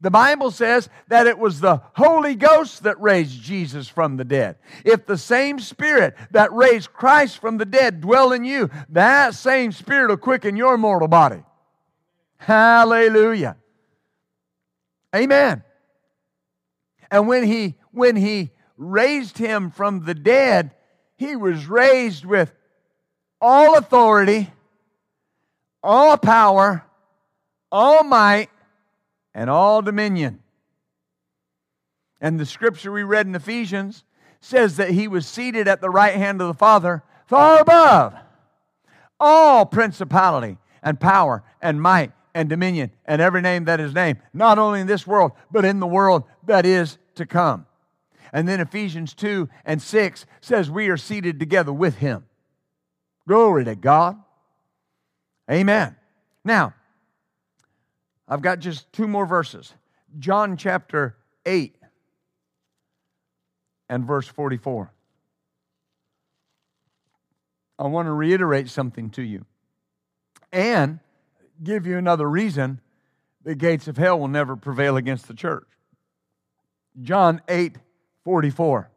The 0.05 0.11
Bible 0.11 0.51
says 0.51 0.91
that 1.09 1.27
it 1.27 1.39
was 1.39 1.61
the 1.61 1.81
Holy 1.95 2.35
Ghost 2.35 2.83
that 2.83 3.01
raised 3.01 3.41
Jesus 3.41 3.89
from 3.89 4.19
the 4.19 4.25
dead. 4.25 4.57
If 4.85 5.07
the 5.07 5.17
same 5.17 5.59
Spirit 5.59 6.15
that 6.31 6.53
raised 6.53 6.93
Christ 6.93 7.39
from 7.39 7.57
the 7.57 7.65
dead 7.65 8.03
dwell 8.03 8.33
in 8.33 8.45
you, 8.45 8.69
that 8.91 9.33
same 9.33 9.73
Spirit 9.73 10.11
will 10.11 10.19
quicken 10.19 10.57
your 10.57 10.77
mortal 10.77 11.09
body. 11.09 11.43
Hallelujah. 12.37 13.57
Amen. 15.17 15.65
And 17.11 17.27
when 17.27 17.45
he 17.45 17.77
when 17.91 18.15
he 18.15 18.51
raised 18.77 19.39
him 19.39 19.71
from 19.71 20.05
the 20.05 20.15
dead, 20.15 20.73
he 21.17 21.35
was 21.35 21.67
raised 21.67 22.27
with 22.27 22.53
all 23.41 23.79
authority, 23.79 24.53
all 25.83 26.19
power, 26.19 26.85
all 27.73 28.05
might, 28.05 28.51
and 29.35 29.51
all 29.51 29.83
dominion. 29.83 30.41
And 32.21 32.39
the 32.39 32.47
scripture 32.47 32.93
we 32.93 33.03
read 33.03 33.27
in 33.27 33.35
Ephesians 33.35 34.05
says 34.41 34.77
that 34.77 34.91
he 34.91 35.09
was 35.09 35.27
seated 35.27 35.69
at 35.69 35.81
the 35.81 35.91
right 35.91 36.15
hand 36.15 36.41
of 36.41 36.49
the 36.49 36.55
Father, 36.55 37.03
far 37.27 37.61
above 37.61 38.15
all 39.21 39.65
principality 39.65 40.59
and 40.83 41.01
power 41.01 41.43
and 41.63 41.81
might 41.81 42.13
and 42.35 42.49
dominion 42.49 42.91
and 43.07 43.23
every 43.23 43.41
name 43.41 43.65
that 43.65 43.81
is 43.81 43.95
named, 43.95 44.19
not 44.33 44.59
only 44.59 44.81
in 44.81 44.87
this 44.87 45.07
world, 45.07 45.33
but 45.51 45.65
in 45.65 45.81
the 45.81 45.87
world 45.87 46.25
that 46.47 46.67
is 46.67 46.99
to 47.15 47.25
come. 47.25 47.67
And 48.33 48.49
then 48.49 48.61
Ephesians 48.61 49.15
2 49.15 49.49
and 49.65 49.81
6 49.81 50.27
says 50.41 50.71
we 50.71 50.89
are 50.89 50.97
seated 50.97 51.39
together 51.39 51.73
with 51.73 51.97
him. 51.97 52.27
Glory 53.27 53.65
to 53.65 53.75
God. 53.75 54.21
Amen. 55.51 55.97
Now, 56.45 56.75
I've 58.27 58.43
got 58.43 58.59
just 58.59 58.93
two 58.93 59.07
more 59.07 59.27
verses. 59.27 59.73
John 60.19 60.57
chapter 60.57 61.17
8 61.45 61.77
and 63.89 64.07
verse 64.07 64.27
44. 64.27 64.93
I 67.79 67.87
want 67.89 68.07
to 68.07 68.13
reiterate 68.13 68.69
something 68.69 69.11
to 69.11 69.23
you 69.23 69.45
and 70.53 71.01
give 71.63 71.87
you 71.87 71.99
another 71.99 72.29
reason 72.29 72.81
the 73.43 73.55
gates 73.55 73.89
of 73.89 73.97
hell 73.97 74.19
will 74.19 74.29
never 74.29 74.57
prevail 74.57 74.97
against 74.97 75.29
the 75.29 75.35
church. 75.35 75.67
John 77.03 77.43
8 77.49 77.77
44. 78.25 78.91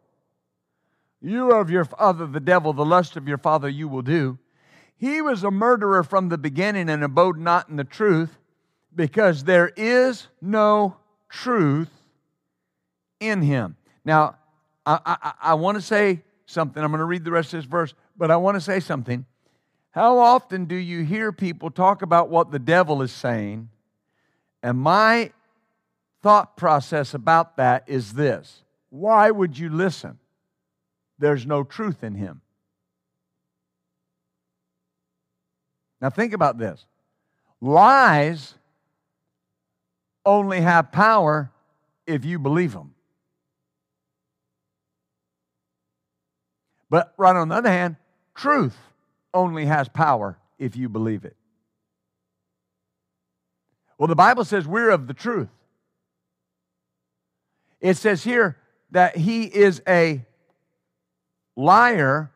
You 1.20 1.52
are 1.52 1.60
of 1.60 1.70
your 1.70 1.84
father 1.84 2.28
the 2.28 2.40
devil, 2.40 2.72
the 2.72 2.86
lust 2.86 3.18
of 3.18 3.28
your 3.28 3.40
father 3.40 3.68
you 3.68 3.88
will 3.88 4.04
do. 4.04 4.38
He 4.96 5.22
was 5.22 5.44
a 5.44 5.52
murderer 5.52 6.04
from 6.04 6.30
the 6.30 6.38
beginning 6.38 6.90
and 6.90 7.04
abode 7.04 7.38
not 7.38 7.70
in 7.70 7.76
the 7.76 7.84
truth, 7.84 8.38
because 8.98 9.44
there 9.44 9.72
is 9.78 10.28
no 10.42 10.98
truth 11.30 11.92
in 13.20 13.42
him. 13.42 13.78
Now, 14.04 14.36
I, 14.86 15.00
I, 15.06 15.34
I 15.42 15.54
want 15.54 15.78
to 15.78 15.82
say 15.82 16.24
something. 16.48 16.84
I'm 16.84 16.92
going 16.92 17.00
to 17.00 17.06
read 17.06 17.24
the 17.24 17.32
rest 17.32 17.54
of 17.54 17.60
this 17.60 17.66
verse, 17.66 17.94
but 18.18 18.32
I 18.32 18.38
want 18.38 18.56
to 18.56 18.62
say 18.62 18.80
something. 18.80 19.26
How 19.92 20.18
often 20.18 20.66
do 20.66 20.76
you 20.76 21.04
hear 21.04 21.32
people 21.32 21.70
talk 21.70 22.02
about 22.02 22.30
what 22.30 22.52
the 22.52 22.60
devil 22.60 23.02
is 23.02 23.12
saying? 23.12 23.70
And 24.64 24.78
my 24.80 25.32
thought 26.24 26.58
process 26.58 27.14
about 27.14 27.58
that 27.58 27.84
is 27.88 28.14
this 28.14 28.64
why 28.90 29.30
would 29.30 29.58
you 29.58 29.70
listen? 29.70 30.18
There's 31.20 31.46
no 31.46 31.64
truth 31.64 32.04
in 32.04 32.16
him. 32.16 32.42
Now, 36.02 36.10
think 36.10 36.34
about 36.34 36.58
this 36.58 36.86
lies 37.60 38.54
only 40.28 40.60
have 40.60 40.92
power 40.92 41.50
if 42.06 42.26
you 42.26 42.38
believe 42.38 42.74
them. 42.74 42.94
But 46.90 47.14
right 47.18 47.36
on 47.36 47.48
the 47.48 47.56
other 47.56 47.72
hand, 47.72 47.96
truth 48.36 48.78
only 49.34 49.66
has 49.66 49.88
power 49.88 50.38
if 50.60 50.76
you 50.76 50.90
believe 50.90 51.24
it. 51.26 51.36
Well, 53.98 54.08
the 54.08 54.16
Bible 54.16 54.44
says 54.46 54.68
we're 54.68 54.90
of 54.90 55.08
the 55.08 55.14
truth. 55.14 55.50
It 57.80 57.96
says 57.96 58.24
here 58.24 58.58
that 58.92 59.16
he 59.16 59.44
is 59.44 59.82
a 59.88 60.26
liar 61.56 62.32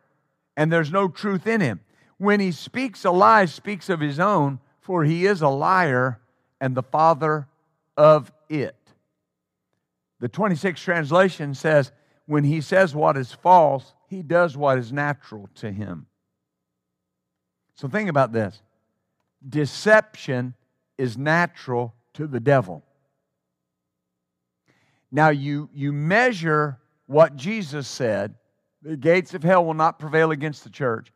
and 0.56 0.72
there's 0.72 0.92
no 0.92 1.08
truth 1.08 1.46
in 1.46 1.60
him. 1.62 1.82
When 2.18 2.40
he 2.40 2.52
speaks 2.52 3.04
a 3.04 3.12
lie, 3.12 3.46
speaks 3.46 3.90
of 3.90 4.00
his 4.00 4.20
own, 4.20 4.60
for 4.80 5.04
he 5.04 5.26
is 5.26 5.42
a 5.42 5.50
liar 5.50 6.20
and 6.60 6.76
the 6.76 6.84
father 6.84 7.48
of 7.98 8.32
it. 8.50 8.76
The 10.20 10.30
26th 10.30 10.78
translation 10.78 11.54
says, 11.54 11.92
when 12.26 12.44
he 12.44 12.62
says 12.62 12.96
what 12.96 13.18
is 13.18 13.32
false, 13.32 13.94
he 14.08 14.22
does 14.22 14.56
what 14.56 14.78
is 14.78 14.92
natural 14.92 15.50
to 15.56 15.72
him. 15.72 16.06
So 17.76 17.88
think 17.88 18.10
about 18.10 18.32
this 18.32 18.62
deception 19.48 20.54
is 20.98 21.18
natural 21.18 21.96
to 22.14 22.28
the 22.28 22.40
devil. 22.40 22.84
Now, 25.12 25.30
you, 25.30 25.70
you 25.74 25.92
measure 25.92 26.80
what 27.08 27.36
Jesus 27.36 27.88
said 27.88 28.36
the 28.82 28.98
gates 28.98 29.34
of 29.34 29.44
hell 29.44 29.64
will 29.64 29.76
not 29.76 30.00
prevail 30.00 30.32
against 30.32 30.64
the 30.64 30.70
church, 30.70 31.12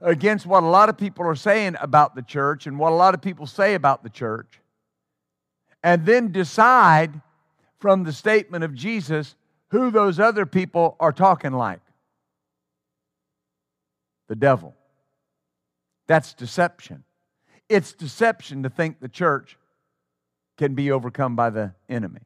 against 0.00 0.46
what 0.46 0.62
a 0.62 0.66
lot 0.66 0.88
of 0.88 0.96
people 0.96 1.26
are 1.26 1.34
saying 1.34 1.76
about 1.80 2.14
the 2.14 2.22
church 2.22 2.66
and 2.66 2.78
what 2.78 2.92
a 2.92 2.94
lot 2.94 3.12
of 3.14 3.20
people 3.20 3.46
say 3.46 3.74
about 3.74 4.02
the 4.02 4.08
church, 4.08 4.60
and 5.82 6.04
then 6.06 6.32
decide 6.32 7.20
from 7.78 8.04
the 8.04 8.12
statement 8.12 8.64
of 8.64 8.74
Jesus 8.74 9.34
who 9.68 9.90
those 9.90 10.20
other 10.20 10.46
people 10.46 10.96
are 11.00 11.12
talking 11.12 11.52
like 11.52 11.80
the 14.28 14.36
devil. 14.36 14.74
That's 16.06 16.34
deception. 16.34 17.04
It's 17.68 17.92
deception 17.92 18.62
to 18.64 18.68
think 18.68 19.00
the 19.00 19.08
church 19.08 19.58
can 20.58 20.74
be 20.74 20.90
overcome 20.90 21.36
by 21.36 21.50
the 21.50 21.72
enemy. 21.88 22.20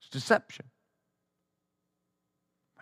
It's 0.00 0.08
deception. 0.08 0.66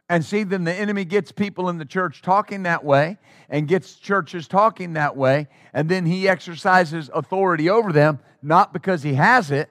And 0.09 0.25
see, 0.25 0.45
then 0.45 0.65
the 0.65 0.75
enemy 0.75 1.05
gets 1.07 1.33
people 1.33 1.69
in 1.71 1.79
the 1.79 1.85
church 1.85 2.21
talking 2.21 2.65
that 2.65 2.85
way 2.85 3.17
and 3.49 3.67
gets 3.67 3.95
churches 3.95 4.47
talking 4.47 4.93
that 4.93 5.17
way, 5.17 5.49
and 5.73 5.89
then 5.89 6.05
he 6.05 6.29
exercises 6.29 7.11
authority 7.15 7.71
over 7.71 7.93
them, 7.93 8.19
not 8.43 8.73
because 8.73 9.03
he 9.03 9.15
has 9.15 9.51
it, 9.51 9.71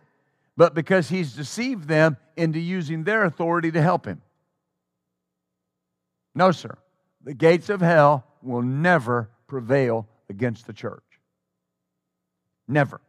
but 0.56 0.74
because 0.74 1.10
he's 1.10 1.34
deceived 1.34 1.88
them 1.88 2.18
into 2.38 2.60
using 2.60 3.04
their 3.04 3.26
authority 3.26 3.72
to 3.72 3.82
help 3.82 4.06
him. 4.06 4.22
No, 6.36 6.52
sir. 6.52 6.78
The 7.24 7.34
gates 7.34 7.70
of 7.70 7.82
hell 7.82 8.26
will 8.42 8.62
never 8.62 9.30
prevail 9.48 10.08
against 10.30 10.68
the 10.68 10.74
church. 10.74 11.04
Never. 12.68 13.02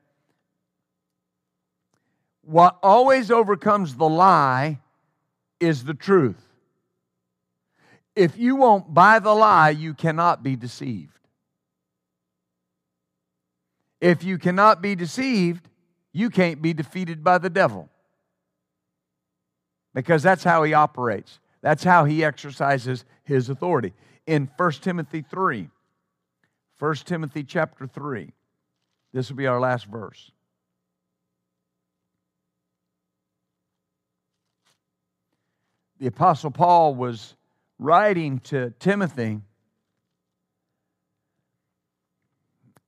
What 2.42 2.78
always 2.82 3.30
overcomes 3.30 3.96
the 3.96 4.08
lie 4.08 4.80
is 5.60 5.84
the 5.84 5.94
truth. 5.94 6.42
If 8.14 8.36
you 8.36 8.56
won't 8.56 8.92
buy 8.92 9.18
the 9.18 9.34
lie, 9.34 9.70
you 9.70 9.94
cannot 9.94 10.42
be 10.42 10.54
deceived. 10.54 11.18
If 14.00 14.22
you 14.22 14.38
cannot 14.38 14.82
be 14.82 14.94
deceived, 14.94 15.68
you 16.14 16.30
can't 16.30 16.62
be 16.62 16.72
defeated 16.72 17.22
by 17.22 17.36
the 17.36 17.50
devil. 17.50 17.90
Because 19.92 20.22
that's 20.22 20.44
how 20.44 20.62
he 20.62 20.72
operates. 20.72 21.40
That's 21.60 21.82
how 21.84 22.04
he 22.04 22.24
exercises 22.24 23.04
his 23.24 23.50
authority. 23.50 23.92
In 24.26 24.48
1 24.56 24.72
Timothy 24.72 25.22
3, 25.28 25.68
1 26.78 26.94
Timothy 27.04 27.42
chapter 27.42 27.86
3, 27.86 28.32
this 29.12 29.28
will 29.28 29.36
be 29.36 29.46
our 29.46 29.60
last 29.60 29.86
verse. 29.86 30.30
The 35.98 36.06
Apostle 36.06 36.50
Paul 36.50 36.94
was 36.94 37.34
writing 37.78 38.38
to 38.40 38.72
Timothy. 38.78 39.40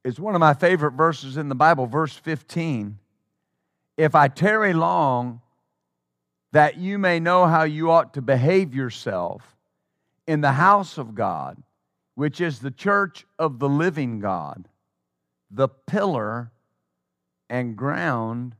It's 0.04 0.20
one 0.20 0.34
of 0.34 0.40
my 0.40 0.54
favorite 0.54 0.92
verses 0.92 1.36
in 1.36 1.48
the 1.48 1.54
Bible, 1.54 1.86
verse 1.86 2.14
15. 2.14 2.98
If 3.96 4.14
I 4.14 4.28
tarry 4.28 4.72
long, 4.72 5.40
that 6.52 6.78
you 6.78 6.98
may 6.98 7.20
know 7.20 7.46
how 7.46 7.64
you 7.64 7.90
ought 7.90 8.14
to 8.14 8.22
behave 8.22 8.74
yourself 8.74 9.56
in 10.26 10.40
the 10.40 10.52
house 10.52 10.98
of 10.98 11.14
God, 11.14 11.62
which 12.14 12.40
is 12.40 12.58
the 12.58 12.70
church 12.70 13.26
of 13.38 13.58
the 13.58 13.68
living 13.68 14.20
God, 14.20 14.68
the 15.50 15.68
pillar 15.68 16.50
and 17.48 17.76
ground 17.76 18.54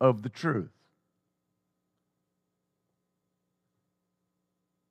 of 0.00 0.22
the 0.22 0.28
truth. 0.28 0.70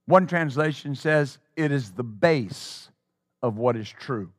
One 0.05 0.25
translation 0.25 0.95
says 0.95 1.37
it 1.55 1.71
is 1.71 1.91
the 1.91 2.03
base 2.03 2.89
of 3.43 3.57
what 3.57 3.75
is 3.75 3.89
true. 3.89 4.31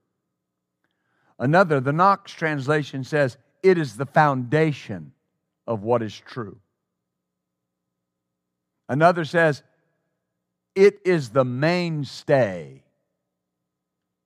Another, 1.39 1.79
the 1.79 1.93
Knox 1.93 2.33
translation 2.33 3.05
says 3.05 3.37
it 3.63 3.79
is 3.79 3.97
the 3.97 4.07
foundation 4.07 5.13
of 5.69 5.83
what 5.85 6.03
is 6.03 6.19
true. 6.19 6.59
Another 8.89 9.27
says 9.27 9.63
it 10.75 10.99
is 11.05 11.29
the 11.29 11.45
mainstay 11.45 12.83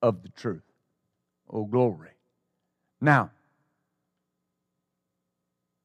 of 0.01 0.23
the 0.23 0.29
truth. 0.29 0.63
Oh, 1.49 1.65
glory. 1.65 2.11
Now, 3.01 3.31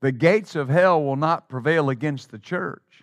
the 0.01 0.13
gates 0.13 0.55
of 0.55 0.69
hell 0.69 1.03
will 1.03 1.17
not 1.17 1.49
prevail 1.49 1.91
against 1.91 2.31
the 2.31 2.39
church 2.39 3.03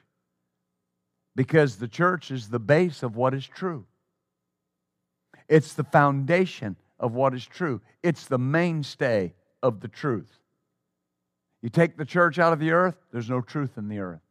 because 1.36 1.76
the 1.76 1.90
church 1.90 2.32
is 2.32 2.48
the 2.48 2.60
base 2.60 3.04
of 3.04 3.18
what 3.18 3.34
is 3.34 3.46
true. 3.46 3.86
It's 5.50 5.74
the 5.74 5.84
foundation 5.84 6.78
of 6.98 7.14
what 7.14 7.34
is 7.34 7.46
true, 7.46 7.82
it's 8.02 8.28
the 8.28 8.40
mainstay 8.40 9.34
of 9.62 9.82
the 9.82 9.90
truth. 9.90 10.40
You 11.66 11.72
take 11.72 11.98
the 11.98 12.06
church 12.06 12.38
out 12.38 12.54
of 12.54 12.60
the 12.60 12.74
earth, 12.74 12.96
there's 13.12 13.28
no 13.28 13.42
truth 13.42 13.76
in 13.76 13.90
the 13.90 13.98
earth. 13.98 14.22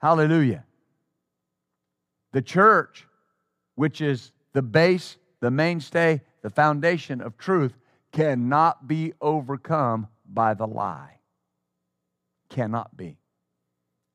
Hallelujah. 0.00 0.64
The 2.30 2.42
church, 2.42 3.08
which 3.74 4.00
is 4.00 4.30
the 4.52 4.62
base, 4.62 5.16
the 5.40 5.50
mainstay, 5.50 6.20
the 6.42 6.50
foundation 6.50 7.20
of 7.20 7.36
truth, 7.36 7.76
cannot 8.12 8.86
be 8.86 9.14
overcome 9.20 10.06
by 10.32 10.54
the 10.54 10.68
lie. 10.68 11.18
Cannot 12.50 12.96
be 12.96 13.18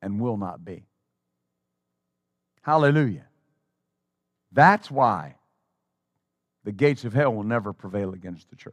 and 0.00 0.18
will 0.18 0.38
not 0.38 0.64
be. 0.64 0.86
Hallelujah. 2.62 3.26
That's 4.50 4.90
why 4.90 5.34
the 6.64 6.72
gates 6.72 7.04
of 7.04 7.12
hell 7.12 7.34
will 7.34 7.44
never 7.44 7.74
prevail 7.74 8.14
against 8.14 8.48
the 8.48 8.56
church. 8.56 8.72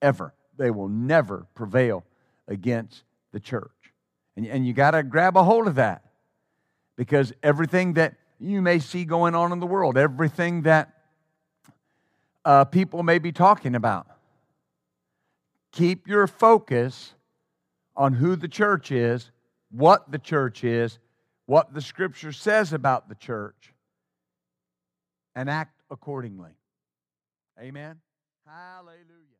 Ever. 0.00 0.32
They 0.62 0.70
will 0.70 0.88
never 0.88 1.48
prevail 1.56 2.04
against 2.46 3.02
the 3.32 3.40
church. 3.40 3.72
And, 4.36 4.46
and 4.46 4.64
you 4.64 4.72
got 4.72 4.92
to 4.92 5.02
grab 5.02 5.36
a 5.36 5.42
hold 5.42 5.66
of 5.66 5.74
that 5.74 6.04
because 6.96 7.32
everything 7.42 7.94
that 7.94 8.14
you 8.38 8.62
may 8.62 8.78
see 8.78 9.04
going 9.04 9.34
on 9.34 9.50
in 9.50 9.58
the 9.58 9.66
world, 9.66 9.98
everything 9.98 10.62
that 10.62 10.92
uh, 12.44 12.64
people 12.66 13.02
may 13.02 13.18
be 13.18 13.32
talking 13.32 13.74
about, 13.74 14.06
keep 15.72 16.06
your 16.06 16.28
focus 16.28 17.14
on 17.96 18.12
who 18.12 18.36
the 18.36 18.46
church 18.46 18.92
is, 18.92 19.32
what 19.72 20.12
the 20.12 20.18
church 20.18 20.62
is, 20.62 21.00
what 21.46 21.74
the 21.74 21.80
scripture 21.80 22.30
says 22.30 22.72
about 22.72 23.08
the 23.08 23.16
church, 23.16 23.74
and 25.34 25.50
act 25.50 25.80
accordingly. 25.90 26.52
Amen. 27.58 27.96
Hallelujah. 28.46 29.31